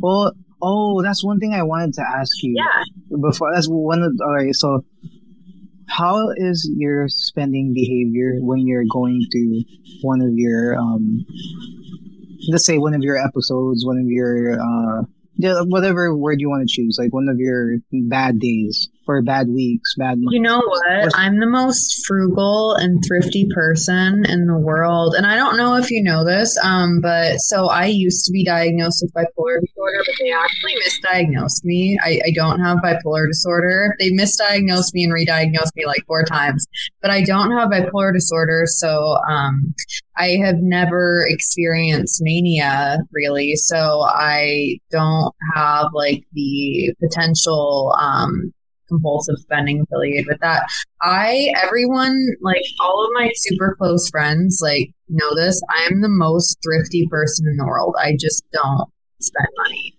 Well, 0.00 0.32
oh, 0.60 1.02
that's 1.02 1.24
one 1.24 1.40
thing 1.40 1.54
I 1.54 1.62
wanted 1.62 1.94
to 1.94 2.02
ask 2.02 2.42
you. 2.42 2.54
yeah. 2.56 3.16
Before 3.20 3.52
that's 3.54 3.68
one 3.68 4.02
of 4.02 4.12
all 4.20 4.34
right. 4.34 4.54
So, 4.54 4.84
how 5.88 6.30
is 6.36 6.70
your 6.76 7.08
spending 7.08 7.74
behavior 7.74 8.38
when 8.40 8.66
you're 8.66 8.84
going 8.90 9.26
through 9.30 9.62
one 10.02 10.20
of 10.22 10.30
your 10.34 10.76
um, 10.78 11.26
let's 12.48 12.64
say 12.64 12.78
one 12.78 12.94
of 12.94 13.02
your 13.02 13.18
episodes, 13.18 13.84
one 13.84 13.98
of 13.98 14.06
your 14.06 14.60
uh, 14.60 15.02
yeah, 15.36 15.60
whatever 15.62 16.14
word 16.14 16.40
you 16.40 16.48
want 16.48 16.68
to 16.68 16.72
choose, 16.72 16.96
like 16.98 17.12
one 17.12 17.28
of 17.28 17.38
your 17.38 17.78
bad 17.90 18.38
days. 18.38 18.88
Or 19.06 19.22
bad 19.22 19.48
weeks, 19.48 19.94
bad 19.96 20.18
months. 20.18 20.32
You 20.32 20.40
know 20.40 20.60
what? 20.60 21.10
I'm 21.14 21.40
the 21.40 21.46
most 21.46 22.04
frugal 22.06 22.74
and 22.74 23.02
thrifty 23.06 23.48
person 23.54 24.24
in 24.28 24.46
the 24.46 24.58
world. 24.58 25.14
And 25.16 25.26
I 25.26 25.36
don't 25.36 25.56
know 25.56 25.76
if 25.76 25.90
you 25.90 26.02
know 26.02 26.24
this, 26.24 26.58
um, 26.62 27.00
but 27.00 27.38
so 27.38 27.66
I 27.66 27.86
used 27.86 28.24
to 28.26 28.32
be 28.32 28.44
diagnosed 28.44 29.02
with 29.02 29.12
bipolar 29.14 29.60
disorder, 29.60 30.02
but 30.06 30.14
they 30.20 30.32
actually 30.32 30.74
misdiagnosed 30.86 31.64
me. 31.64 31.98
I, 32.02 32.20
I 32.26 32.30
don't 32.34 32.60
have 32.60 32.78
bipolar 32.78 33.26
disorder. 33.28 33.94
They 33.98 34.10
misdiagnosed 34.10 34.94
me 34.94 35.04
and 35.04 35.12
re-diagnosed 35.12 35.74
me 35.76 35.86
like 35.86 36.04
four 36.06 36.24
times, 36.24 36.66
but 37.00 37.10
I 37.10 37.22
don't 37.22 37.52
have 37.52 37.70
bipolar 37.70 38.12
disorder. 38.12 38.64
So 38.66 39.18
um, 39.28 39.74
I 40.16 40.36
have 40.44 40.56
never 40.58 41.24
experienced 41.28 42.20
mania 42.22 42.98
really. 43.12 43.56
So 43.56 44.02
I 44.02 44.78
don't 44.90 45.34
have 45.54 45.86
like 45.94 46.24
the 46.32 46.94
potential 47.00 47.94
um, 47.98 48.52
compulsive 48.92 49.36
spending 49.38 49.80
affiliated 49.80 50.26
with 50.28 50.40
that. 50.40 50.62
I, 51.00 51.52
everyone, 51.62 52.16
like 52.42 52.62
all 52.80 53.04
of 53.04 53.10
my 53.14 53.30
super 53.34 53.76
close 53.78 54.08
friends, 54.10 54.60
like 54.62 54.90
know 55.08 55.34
this. 55.34 55.60
I'm 55.70 56.00
the 56.00 56.08
most 56.08 56.58
thrifty 56.62 57.06
person 57.10 57.46
in 57.48 57.56
the 57.56 57.66
world. 57.66 57.94
I 57.98 58.16
just 58.18 58.44
don't 58.52 58.88
spend 59.20 59.48
money. 59.64 59.96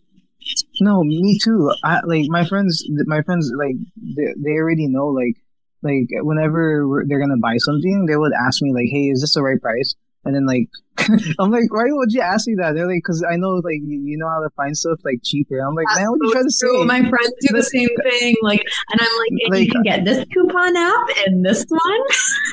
No, 0.81 1.03
me 1.03 1.39
too. 1.41 1.71
I 1.83 2.01
like 2.05 2.25
my 2.27 2.45
friends. 2.45 2.83
My 3.05 3.21
friends 3.21 3.51
like 3.57 3.75
they, 4.15 4.33
they 4.43 4.57
already 4.57 4.87
know. 4.87 5.07
Like 5.07 5.35
like 5.81 6.07
whenever 6.23 7.03
they're 7.07 7.19
gonna 7.19 7.39
buy 7.41 7.57
something, 7.57 8.05
they 8.07 8.17
would 8.17 8.33
ask 8.45 8.61
me 8.61 8.73
like, 8.73 8.87
"Hey, 8.91 9.09
is 9.09 9.21
this 9.21 9.33
the 9.33 9.41
right 9.43 9.61
price?" 9.61 9.95
And 10.25 10.35
then 10.35 10.45
like, 10.45 10.69
I'm 11.39 11.51
like, 11.51 11.71
why 11.73 11.83
would 11.87 12.11
you 12.11 12.21
ask 12.21 12.47
me 12.47 12.55
that? 12.59 12.75
They're 12.75 12.87
like, 12.87 13.03
because 13.03 13.25
I 13.29 13.35
know 13.35 13.59
like 13.63 13.81
you, 13.83 13.99
you, 14.05 14.17
know 14.17 14.29
how 14.29 14.41
to 14.41 14.49
find 14.55 14.77
stuff 14.77 14.99
like 15.03 15.19
cheaper. 15.23 15.59
I'm 15.59 15.75
like, 15.75 15.87
man, 15.95 16.09
what 16.09 16.21
are 16.21 16.25
you 16.25 16.31
trying 16.31 16.45
to 16.45 16.51
say? 16.51 16.67
My 16.85 17.01
friends 17.01 17.33
do 17.41 17.53
the 17.53 17.63
same 17.63 17.89
thing. 18.09 18.35
Like, 18.41 18.63
and 18.91 19.01
I'm 19.01 19.07
like, 19.17 19.31
and 19.31 19.53
like, 19.53 19.65
you 19.65 19.71
can 19.71 19.83
get 19.83 20.05
this 20.05 20.25
coupon 20.33 20.77
app 20.77 21.07
and 21.25 21.43
this 21.45 21.65
one. 21.67 22.01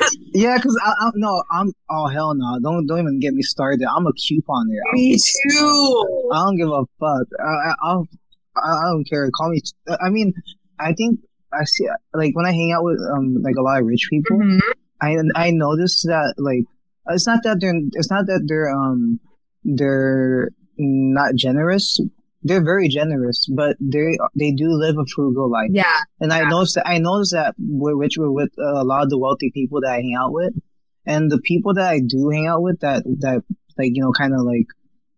yeah, 0.34 0.56
because 0.56 0.76
I, 0.84 0.90
I 1.06 1.10
no, 1.14 1.44
I'm 1.52 1.72
oh 1.90 2.08
hell 2.08 2.34
no, 2.34 2.58
don't 2.62 2.86
don't 2.86 2.98
even 2.98 3.20
get 3.20 3.34
me 3.34 3.42
started. 3.42 3.86
I'm 3.86 4.06
a 4.06 4.12
couponer. 4.12 4.80
Me 4.92 5.16
too. 5.16 6.30
I 6.32 6.36
don't 6.44 6.56
give 6.56 6.68
a 6.68 6.84
fuck. 6.98 7.28
I, 7.38 7.74
I'll 7.82 8.08
I 8.56 8.90
don't 8.90 9.08
care. 9.08 9.30
Call 9.30 9.50
me. 9.50 9.60
I 10.00 10.10
mean, 10.10 10.32
I 10.78 10.92
think 10.94 11.20
I 11.52 11.64
see 11.64 11.88
like 12.14 12.34
when 12.34 12.46
I 12.46 12.52
hang 12.52 12.72
out 12.72 12.84
with 12.84 13.00
um 13.14 13.42
like 13.42 13.56
a 13.56 13.62
lot 13.62 13.80
of 13.80 13.86
rich 13.86 14.08
people, 14.10 14.38
mm-hmm. 14.38 14.58
I 15.00 15.16
I 15.36 15.50
notice 15.50 16.02
that 16.02 16.34
like 16.38 16.64
it's 17.08 17.26
not 17.26 17.40
that 17.44 17.58
they're 17.60 17.74
it's 17.92 18.10
not 18.10 18.26
that 18.26 18.44
they're 18.46 18.70
um 18.70 19.20
they're 19.64 20.50
not 20.78 21.34
generous. 21.34 22.00
They're 22.42 22.64
very 22.64 22.88
generous, 22.88 23.46
but 23.54 23.76
they 23.80 24.18
they 24.38 24.52
do 24.52 24.68
live 24.70 24.96
a 24.98 25.04
frugal 25.14 25.50
life. 25.50 25.70
Yeah, 25.72 25.98
and 26.20 26.32
I 26.32 26.48
noticed 26.48 26.76
that 26.76 26.88
I 26.88 26.98
noticed 26.98 27.32
that 27.32 27.54
which 27.58 28.16
were 28.16 28.32
with 28.32 28.50
a 28.58 28.84
lot 28.84 29.02
of 29.02 29.10
the 29.10 29.18
wealthy 29.18 29.50
people 29.52 29.80
that 29.82 29.90
I 29.90 29.96
hang 29.96 30.16
out 30.18 30.32
with, 30.32 30.54
and 31.06 31.30
the 31.30 31.40
people 31.40 31.74
that 31.74 31.88
I 31.88 32.00
do 32.00 32.30
hang 32.30 32.46
out 32.46 32.62
with 32.62 32.80
that 32.80 33.04
that 33.20 33.42
like 33.76 33.90
you 33.92 34.02
know 34.02 34.12
kind 34.12 34.32
of 34.32 34.40
like 34.40 34.66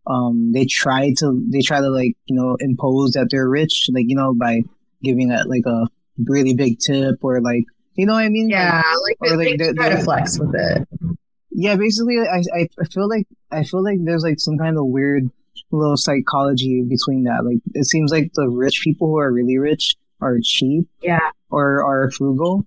um 0.07 0.51
they 0.53 0.65
try 0.65 1.13
to 1.19 1.45
they 1.49 1.61
try 1.61 1.79
to 1.81 1.91
like 1.91 2.17
you 2.27 2.37
know 2.37 2.57
impose 2.59 3.13
that 3.13 3.29
they're 3.31 3.49
rich 3.49 3.89
like 3.93 4.07
you 4.09 4.17
know 4.17 4.35
by 4.35 4.63
giving 5.03 5.31
a 5.31 5.45
like 5.47 5.65
a 5.67 5.87
really 6.25 6.55
big 6.55 6.79
tip 6.81 7.17
or 7.23 7.41
like 7.41 7.65
you 7.95 8.07
know 8.07 8.15
what 8.15 8.25
I 8.25 8.29
mean? 8.31 8.49
Yeah 8.49 8.83
like, 9.03 9.17
like, 9.21 9.31
or, 9.31 9.37
like 9.37 9.59
they, 9.59 9.73
try 9.75 9.91
to 9.91 10.03
flex 10.03 10.41
with 10.41 10.55
it 10.55 10.89
yeah, 11.55 11.77
basically, 11.77 12.19
I, 12.19 12.69
I 12.81 12.85
feel 12.87 13.09
like 13.09 13.27
I 13.51 13.65
feel 13.65 13.83
like 13.83 13.99
there's 14.03 14.23
like 14.23 14.41
some 14.41 14.59
kind 14.59 14.79
of 14.79 14.87
weird 14.87 15.31
little 15.71 15.97
psychology 15.97 16.83
between 16.83 17.25
that. 17.25 17.45
Like 17.45 17.59
it 17.75 17.87
seems 17.87 18.11
like 18.11 18.33
the 18.35 18.49
rich 18.49 18.81
people 18.83 19.09
who 19.09 19.19
are 19.19 19.33
really 19.33 19.59
rich 19.59 19.97
are 20.21 20.39
cheap, 20.43 20.89
yeah, 21.03 21.31
or 21.51 21.83
are 21.85 22.11
frugal, 22.11 22.67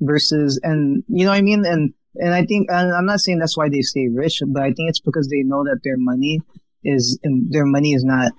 versus 0.00 0.60
and 0.62 1.04
you 1.08 1.24
know 1.24 1.30
what 1.30 1.38
I 1.38 1.42
mean. 1.42 1.64
And 1.64 1.94
and 2.16 2.34
I 2.34 2.44
think 2.44 2.68
and 2.70 2.92
I'm 2.92 3.06
not 3.06 3.20
saying 3.20 3.38
that's 3.38 3.56
why 3.56 3.68
they 3.68 3.82
stay 3.82 4.08
rich, 4.08 4.42
but 4.46 4.62
I 4.62 4.72
think 4.72 4.88
it's 4.88 5.00
because 5.00 5.28
they 5.28 5.42
know 5.42 5.64
that 5.64 5.80
their 5.84 5.96
money 5.96 6.40
is 6.84 7.18
their 7.22 7.66
money 7.66 7.92
is 7.92 8.04
not 8.04 8.32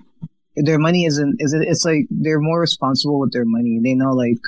their 0.56 0.78
money 0.78 1.04
isn't 1.04 1.36
is 1.38 1.52
it 1.52 1.62
it's 1.62 1.84
like 1.84 2.06
they're 2.10 2.40
more 2.40 2.60
responsible 2.60 3.20
with 3.20 3.32
their 3.32 3.44
money. 3.44 3.80
They 3.82 3.94
know 3.94 4.12
like 4.12 4.38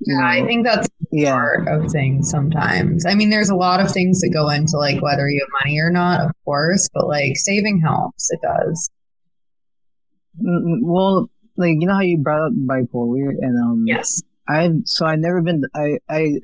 yeah, 0.00 0.24
I 0.24 0.44
think 0.46 0.64
that's 0.64 0.88
yeah. 1.10 1.32
part 1.32 1.68
of 1.68 1.90
things 1.90 2.30
sometimes. 2.30 3.04
I 3.04 3.14
mean, 3.14 3.30
there's 3.30 3.50
a 3.50 3.56
lot 3.56 3.80
of 3.80 3.90
things 3.90 4.20
that 4.20 4.30
go 4.30 4.48
into 4.50 4.76
like 4.76 5.02
whether 5.02 5.28
you 5.28 5.40
have 5.44 5.64
money 5.64 5.80
or 5.80 5.90
not, 5.90 6.20
of 6.20 6.30
course, 6.44 6.88
but 6.94 7.08
like 7.08 7.36
saving 7.36 7.80
helps. 7.80 8.30
It 8.30 8.40
does. 8.42 8.90
Well, 10.40 11.28
like 11.56 11.76
you 11.80 11.86
know 11.88 11.94
how 11.94 12.00
you 12.00 12.18
brought 12.18 12.46
up 12.46 12.52
bipolar 12.52 13.30
and 13.40 13.60
um 13.60 13.84
yes, 13.86 14.22
I 14.48 14.70
so 14.84 15.04
I 15.04 15.16
never 15.16 15.42
been 15.42 15.64
I 15.74 15.98
I 16.08 16.40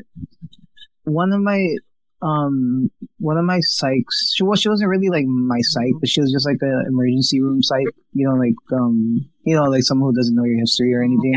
one 1.05 1.33
of 1.33 1.41
my 1.41 1.77
um 2.23 2.91
one 3.19 3.37
of 3.37 3.45
my 3.45 3.59
psychs 3.59 4.33
she 4.35 4.43
was 4.43 4.61
she 4.61 4.69
wasn't 4.69 4.89
really 4.89 5.09
like 5.09 5.27
my 5.27 5.61
psych 5.61 5.93
but 6.01 6.09
she 6.09 6.21
was 6.21 6.33
just 6.33 6.47
like 6.47 6.59
an 6.61 6.85
emergency 6.89 7.41
room 7.41 7.63
psych 7.63 7.87
you 8.13 8.27
know 8.27 8.35
like 8.35 8.55
um 8.73 9.29
you 9.45 9.55
know 9.55 9.65
like 9.65 9.83
someone 9.83 10.11
who 10.11 10.17
doesn't 10.17 10.35
know 10.35 10.45
your 10.45 10.59
history 10.59 10.95
or 10.95 11.03
anything 11.03 11.35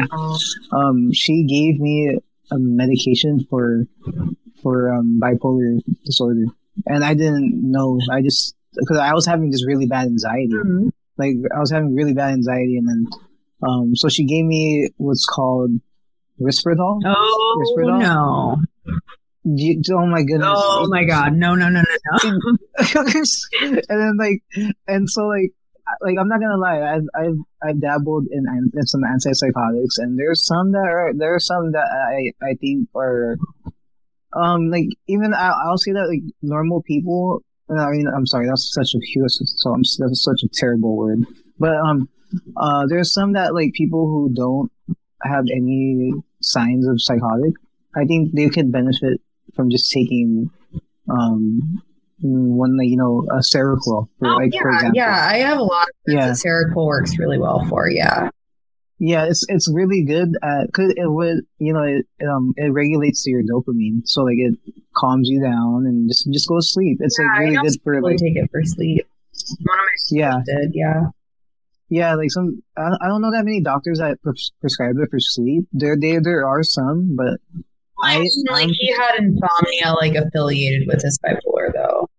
um 0.72 1.12
she 1.12 1.44
gave 1.44 1.80
me 1.80 2.18
a 2.52 2.58
medication 2.58 3.46
for 3.50 3.86
for 4.62 4.94
um 4.94 5.20
bipolar 5.22 5.80
disorder 6.06 6.46
and 6.86 7.04
i 7.04 7.14
didn't 7.14 7.60
know 7.62 8.00
i 8.12 8.22
just 8.22 8.56
because 8.76 8.98
i 8.98 9.14
was 9.14 9.26
having 9.26 9.50
this 9.52 9.66
really 9.66 9.88
bad 9.88 10.06
anxiety 10.06 10.54
mm-hmm. 10.54 10.90
like 11.18 11.36
i 11.56 11.60
was 11.60 11.72
having 11.72 11.94
really 11.96 12.14
bad 12.14 12.32
anxiety 12.32 12.78
and 12.78 12.88
then 12.88 13.08
um 13.68 13.96
so 13.96 14.08
she 14.08 14.24
gave 14.24 14.46
me 14.46 14.90
what's 14.98 15.26
called 15.26 15.72
Risperdal. 16.40 17.02
Oh 17.04 17.66
Risperdal. 17.66 18.00
no! 18.00 18.58
You, 19.50 19.82
oh 19.92 20.06
my 20.06 20.24
goodness! 20.24 20.50
Oh 20.52 20.88
my 20.90 21.06
god! 21.06 21.34
No, 21.34 21.56
no, 21.56 21.70
no, 21.70 21.82
no, 21.82 22.20
no! 22.22 22.58
and 23.62 23.82
then 23.88 24.18
like, 24.20 24.44
and 24.88 25.10
so 25.10 25.28
like, 25.28 25.54
like 26.02 26.18
I'm 26.20 26.28
not 26.28 26.42
gonna 26.42 26.58
lie, 26.58 26.82
I've 26.82 27.08
I've 27.16 27.38
I've 27.64 27.80
dabbled 27.80 28.26
in, 28.30 28.44
in 28.74 28.86
some 28.86 29.04
antipsychotics, 29.04 30.00
and 30.00 30.20
there's 30.20 30.46
some 30.46 30.74
that 30.74 30.86
are 30.86 31.14
there 31.16 31.34
are 31.36 31.40
some 31.40 31.72
that 31.72 31.88
I 31.88 32.46
I 32.46 32.56
think 32.56 32.90
are, 32.94 33.38
um, 34.34 34.70
like 34.70 34.90
even 35.08 35.34
I, 35.34 35.54
I'll 35.66 35.78
say 35.78 35.94
that 35.94 36.10
like 36.10 36.24
normal 36.42 36.82
people. 36.82 37.42
I 37.70 37.90
mean, 37.92 38.08
I'm 38.14 38.26
sorry, 38.26 38.48
that's 38.48 38.74
such 38.74 38.96
a 38.96 39.06
huge, 39.06 39.32
so 39.32 39.72
I'm 39.72 39.84
that's 39.98 40.24
such 40.24 40.44
a 40.44 40.50
terrible 40.52 40.98
word, 40.98 41.20
but 41.58 41.76
um, 41.78 42.10
uh, 42.58 42.86
there's 42.90 43.14
some 43.14 43.32
that 43.34 43.54
like 43.54 43.72
people 43.74 44.08
who 44.08 44.30
don't 44.34 44.70
have 45.24 45.46
any 45.50 46.12
signs 46.42 46.86
of 46.86 47.02
psychotic. 47.02 47.54
I 47.96 48.04
think 48.04 48.34
they 48.34 48.50
could 48.50 48.74
benefit 48.74 49.22
from 49.58 49.70
just 49.70 49.92
taking 49.92 50.50
um 51.10 51.82
one 52.22 52.78
you 52.82 52.98
know 52.98 53.26
a 53.32 53.40
Seroquel 53.40 54.08
for, 54.20 54.28
oh, 54.28 54.36
like 54.38 54.54
yeah, 54.54 54.62
for 54.62 54.70
example. 54.70 54.96
Yeah, 54.96 55.30
I 55.32 55.38
have 55.38 55.60
a 55.60 55.64
lot 55.64 55.88
of 55.88 56.14
yeah. 56.14 56.32
Seroquel 56.32 56.88
works 56.88 57.18
really 57.18 57.38
well 57.38 57.66
for. 57.70 57.90
Yeah. 57.90 58.30
Yeah, 59.00 59.26
it's 59.26 59.46
it's 59.48 59.72
really 59.72 60.04
good 60.04 60.32
because 60.32 60.94
it 60.98 61.06
would 61.06 61.42
you 61.60 61.74
know 61.74 61.84
it 61.84 62.08
um 62.28 62.54
it 62.58 62.74
regulates 62.74 63.26
your 63.28 63.44
dopamine, 63.44 64.02
so 64.06 64.24
like 64.24 64.38
it 64.38 64.58
calms 64.96 65.30
you 65.30 65.40
down 65.40 65.86
and 65.86 66.10
just 66.10 66.28
just 66.34 66.48
go 66.48 66.56
to 66.56 66.64
sleep. 66.64 66.98
It's 67.02 67.16
yeah, 67.20 67.28
like 67.28 67.40
really 67.40 67.58
good 67.58 67.82
for 67.84 68.02
like 68.02 68.18
take 68.18 68.36
it 68.36 68.50
for 68.50 68.64
sleep. 68.64 69.06
One 69.62 69.78
of 69.78 69.86
my 69.86 70.18
yeah 70.18 70.42
did 70.44 70.72
yeah 70.74 71.02
yeah 71.90 72.16
like 72.16 72.32
some 72.32 72.64
I, 72.76 73.08
don't 73.08 73.22
know 73.22 73.30
that 73.32 73.46
many 73.46 73.62
doctors 73.62 74.00
that 74.00 74.20
pres- 74.24 74.52
prescribe 74.62 74.96
it 74.98 75.12
for 75.12 75.20
sleep. 75.20 75.68
There 75.72 75.96
they 75.96 76.18
there 76.18 76.48
are 76.48 76.64
some, 76.64 77.16
but 77.16 77.40
I, 78.02 78.28
like 78.52 78.70
he 78.70 78.94
had 78.94 79.16
insomnia 79.20 79.94
like 80.00 80.16
affiliated 80.16 80.88
with 80.88 81.02
his 81.02 81.18
bipolar 81.20 81.74
though. 81.74 82.10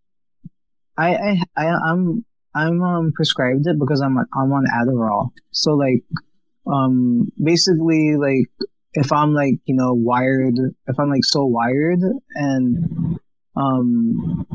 I 0.96 1.14
I, 1.14 1.42
I 1.56 1.66
I'm 1.66 2.24
I'm 2.54 2.82
um 2.82 3.12
prescribed 3.14 3.66
it 3.66 3.78
because 3.78 4.00
I'm 4.00 4.18
I'm 4.18 4.52
on 4.52 4.64
Adderall. 4.66 5.30
So 5.50 5.72
like 5.72 6.04
um 6.66 7.30
basically 7.42 8.16
like 8.16 8.50
if 8.94 9.12
I'm 9.12 9.32
like 9.34 9.60
you 9.66 9.74
know 9.74 9.94
wired 9.94 10.54
if 10.86 10.98
I'm 10.98 11.10
like 11.10 11.24
so 11.24 11.44
wired 11.44 12.00
and 12.34 13.18
um 13.56 14.46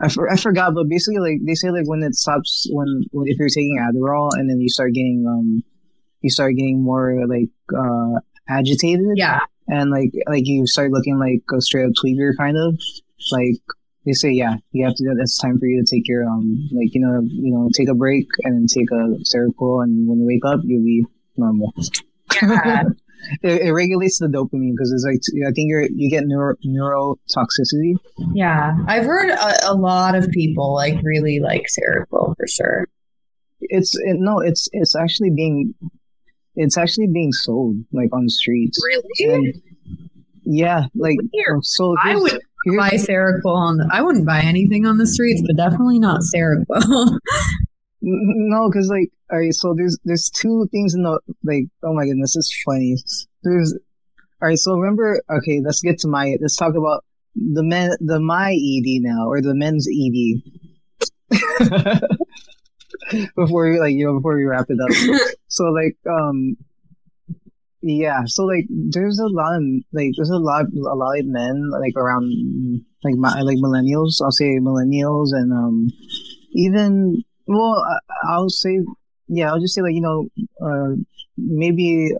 I, 0.00 0.08
for, 0.08 0.30
I 0.30 0.36
forgot 0.36 0.74
but 0.74 0.88
basically 0.88 1.18
like 1.18 1.40
they 1.44 1.54
say 1.54 1.70
like 1.70 1.88
when 1.88 2.02
it 2.02 2.14
stops 2.14 2.68
when, 2.70 3.04
when 3.10 3.26
if 3.26 3.38
you're 3.38 3.48
taking 3.48 3.78
Adderall 3.80 4.30
and 4.32 4.48
then 4.48 4.60
you 4.60 4.68
start 4.68 4.92
getting 4.92 5.24
um 5.26 5.64
you 6.20 6.30
start 6.30 6.54
getting 6.56 6.82
more 6.82 7.26
like 7.26 7.50
uh 7.76 8.20
agitated 8.48 9.16
yeah 9.16 9.40
and 9.68 9.90
like 9.90 10.10
like 10.26 10.46
you 10.46 10.66
start 10.66 10.90
looking 10.90 11.18
like 11.18 11.42
a 11.56 11.60
straight 11.60 11.84
up 11.84 11.92
tweaker 11.92 12.30
kind 12.36 12.56
of 12.56 12.78
like 13.32 13.60
they 14.04 14.12
say 14.12 14.30
yeah 14.30 14.56
you 14.72 14.84
have 14.84 14.94
to 14.94 15.04
it's 15.20 15.38
time 15.38 15.58
for 15.58 15.66
you 15.66 15.82
to 15.82 15.96
take 15.96 16.08
your 16.08 16.24
um 16.24 16.68
like 16.72 16.94
you 16.94 17.00
know 17.00 17.20
you 17.22 17.52
know 17.52 17.68
take 17.74 17.88
a 17.88 17.94
break 17.94 18.26
and 18.44 18.54
then 18.54 18.66
take 18.66 18.90
a 18.90 19.18
Seroquel 19.24 19.84
and 19.84 20.08
when 20.08 20.20
you 20.20 20.26
wake 20.26 20.44
up 20.46 20.60
you'll 20.64 20.84
be 20.84 21.04
normal 21.36 21.72
yeah. 22.42 22.84
it, 23.42 23.62
it, 23.62 23.72
regulates 23.72 24.18
the 24.18 24.26
dopamine 24.26 24.72
because 24.72 24.92
it's 24.92 25.04
like 25.04 25.20
I 25.46 25.52
think 25.52 25.68
you're 25.68 25.82
you 25.82 26.10
get 26.10 26.24
neuro 26.26 26.54
neurotoxicity. 26.64 27.94
Yeah, 28.34 28.76
I've 28.86 29.04
heard 29.04 29.30
a, 29.30 29.70
a, 29.70 29.74
lot 29.74 30.14
of 30.14 30.30
people 30.30 30.74
like 30.74 30.96
really 31.02 31.40
like 31.40 31.66
Seroquel 31.66 32.34
for 32.36 32.46
sure. 32.46 32.88
It's 33.60 33.96
it, 33.96 34.16
no, 34.18 34.40
it's 34.40 34.68
it's 34.72 34.94
actually 34.96 35.30
being 35.30 35.74
it's 36.58 36.76
actually 36.76 37.06
being 37.06 37.32
sold 37.32 37.76
like 37.92 38.10
on 38.12 38.24
the 38.24 38.30
streets. 38.30 38.78
Really? 38.84 39.34
And, 39.34 39.54
yeah, 40.44 40.86
like 40.94 41.16
Weird. 41.32 41.56
Oh, 41.56 41.60
so. 41.62 41.94
I 42.02 42.16
would 42.16 42.40
buy 42.76 42.90
Seroquel 42.90 43.54
on. 43.54 43.76
The, 43.78 43.88
I 43.92 44.02
wouldn't 44.02 44.26
buy 44.26 44.40
anything 44.40 44.84
on 44.86 44.98
the 44.98 45.06
streets, 45.06 45.42
but 45.46 45.56
definitely 45.56 45.98
not 45.98 46.20
Seroquel. 46.34 46.66
N- 48.02 48.48
No, 48.50 48.68
because 48.68 48.88
like, 48.88 49.10
all 49.30 49.38
right, 49.38 49.52
so 49.52 49.74
there's 49.76 49.98
there's 50.04 50.30
two 50.30 50.66
things 50.72 50.94
in 50.94 51.02
the 51.02 51.20
like. 51.44 51.64
Oh 51.82 51.94
my 51.94 52.04
goodness, 52.06 52.34
it's 52.36 52.62
funny. 52.64 52.96
There's 53.42 53.72
all 54.42 54.48
right. 54.48 54.58
So 54.58 54.74
remember, 54.74 55.22
okay, 55.30 55.60
let's 55.64 55.80
get 55.80 55.98
to 56.00 56.08
my. 56.08 56.36
Let's 56.40 56.56
talk 56.56 56.74
about 56.74 57.04
the 57.34 57.62
men, 57.62 57.90
the 58.00 58.18
my 58.20 58.50
ED 58.52 59.02
now, 59.02 59.28
or 59.28 59.40
the 59.40 59.54
men's 59.54 59.86
ED. 59.88 60.42
before 63.36 63.70
we 63.70 63.78
like 63.80 63.92
you 63.94 64.06
know 64.06 64.14
before 64.18 64.36
we 64.36 64.44
wrap 64.44 64.66
it 64.68 64.78
up. 64.80 65.28
So 65.48 65.64
like 65.64 65.96
um. 66.08 66.56
Yeah, 67.80 68.22
so 68.26 68.42
like 68.44 68.66
there's 68.68 69.20
a 69.20 69.28
lot 69.28 69.54
of 69.56 69.62
like 69.92 70.10
there's 70.16 70.30
a 70.30 70.36
lot 70.38 70.64
a 70.66 70.94
lot 70.96 71.18
of 71.20 71.26
men 71.26 71.70
like 71.70 71.94
around 71.96 72.26
like 73.04 73.14
my 73.14 73.40
like 73.42 73.58
millennials. 73.58 74.18
I'll 74.20 74.32
say 74.32 74.58
millennials 74.58 75.28
and 75.30 75.52
um 75.52 75.88
even 76.54 77.22
well 77.46 77.84
I- 77.88 78.32
I'll 78.34 78.48
say 78.50 78.80
yeah 79.28 79.50
I'll 79.52 79.60
just 79.60 79.74
say 79.74 79.82
like 79.82 79.94
you 79.94 80.00
know 80.00 80.26
uh 80.60 80.96
maybe 81.36 82.10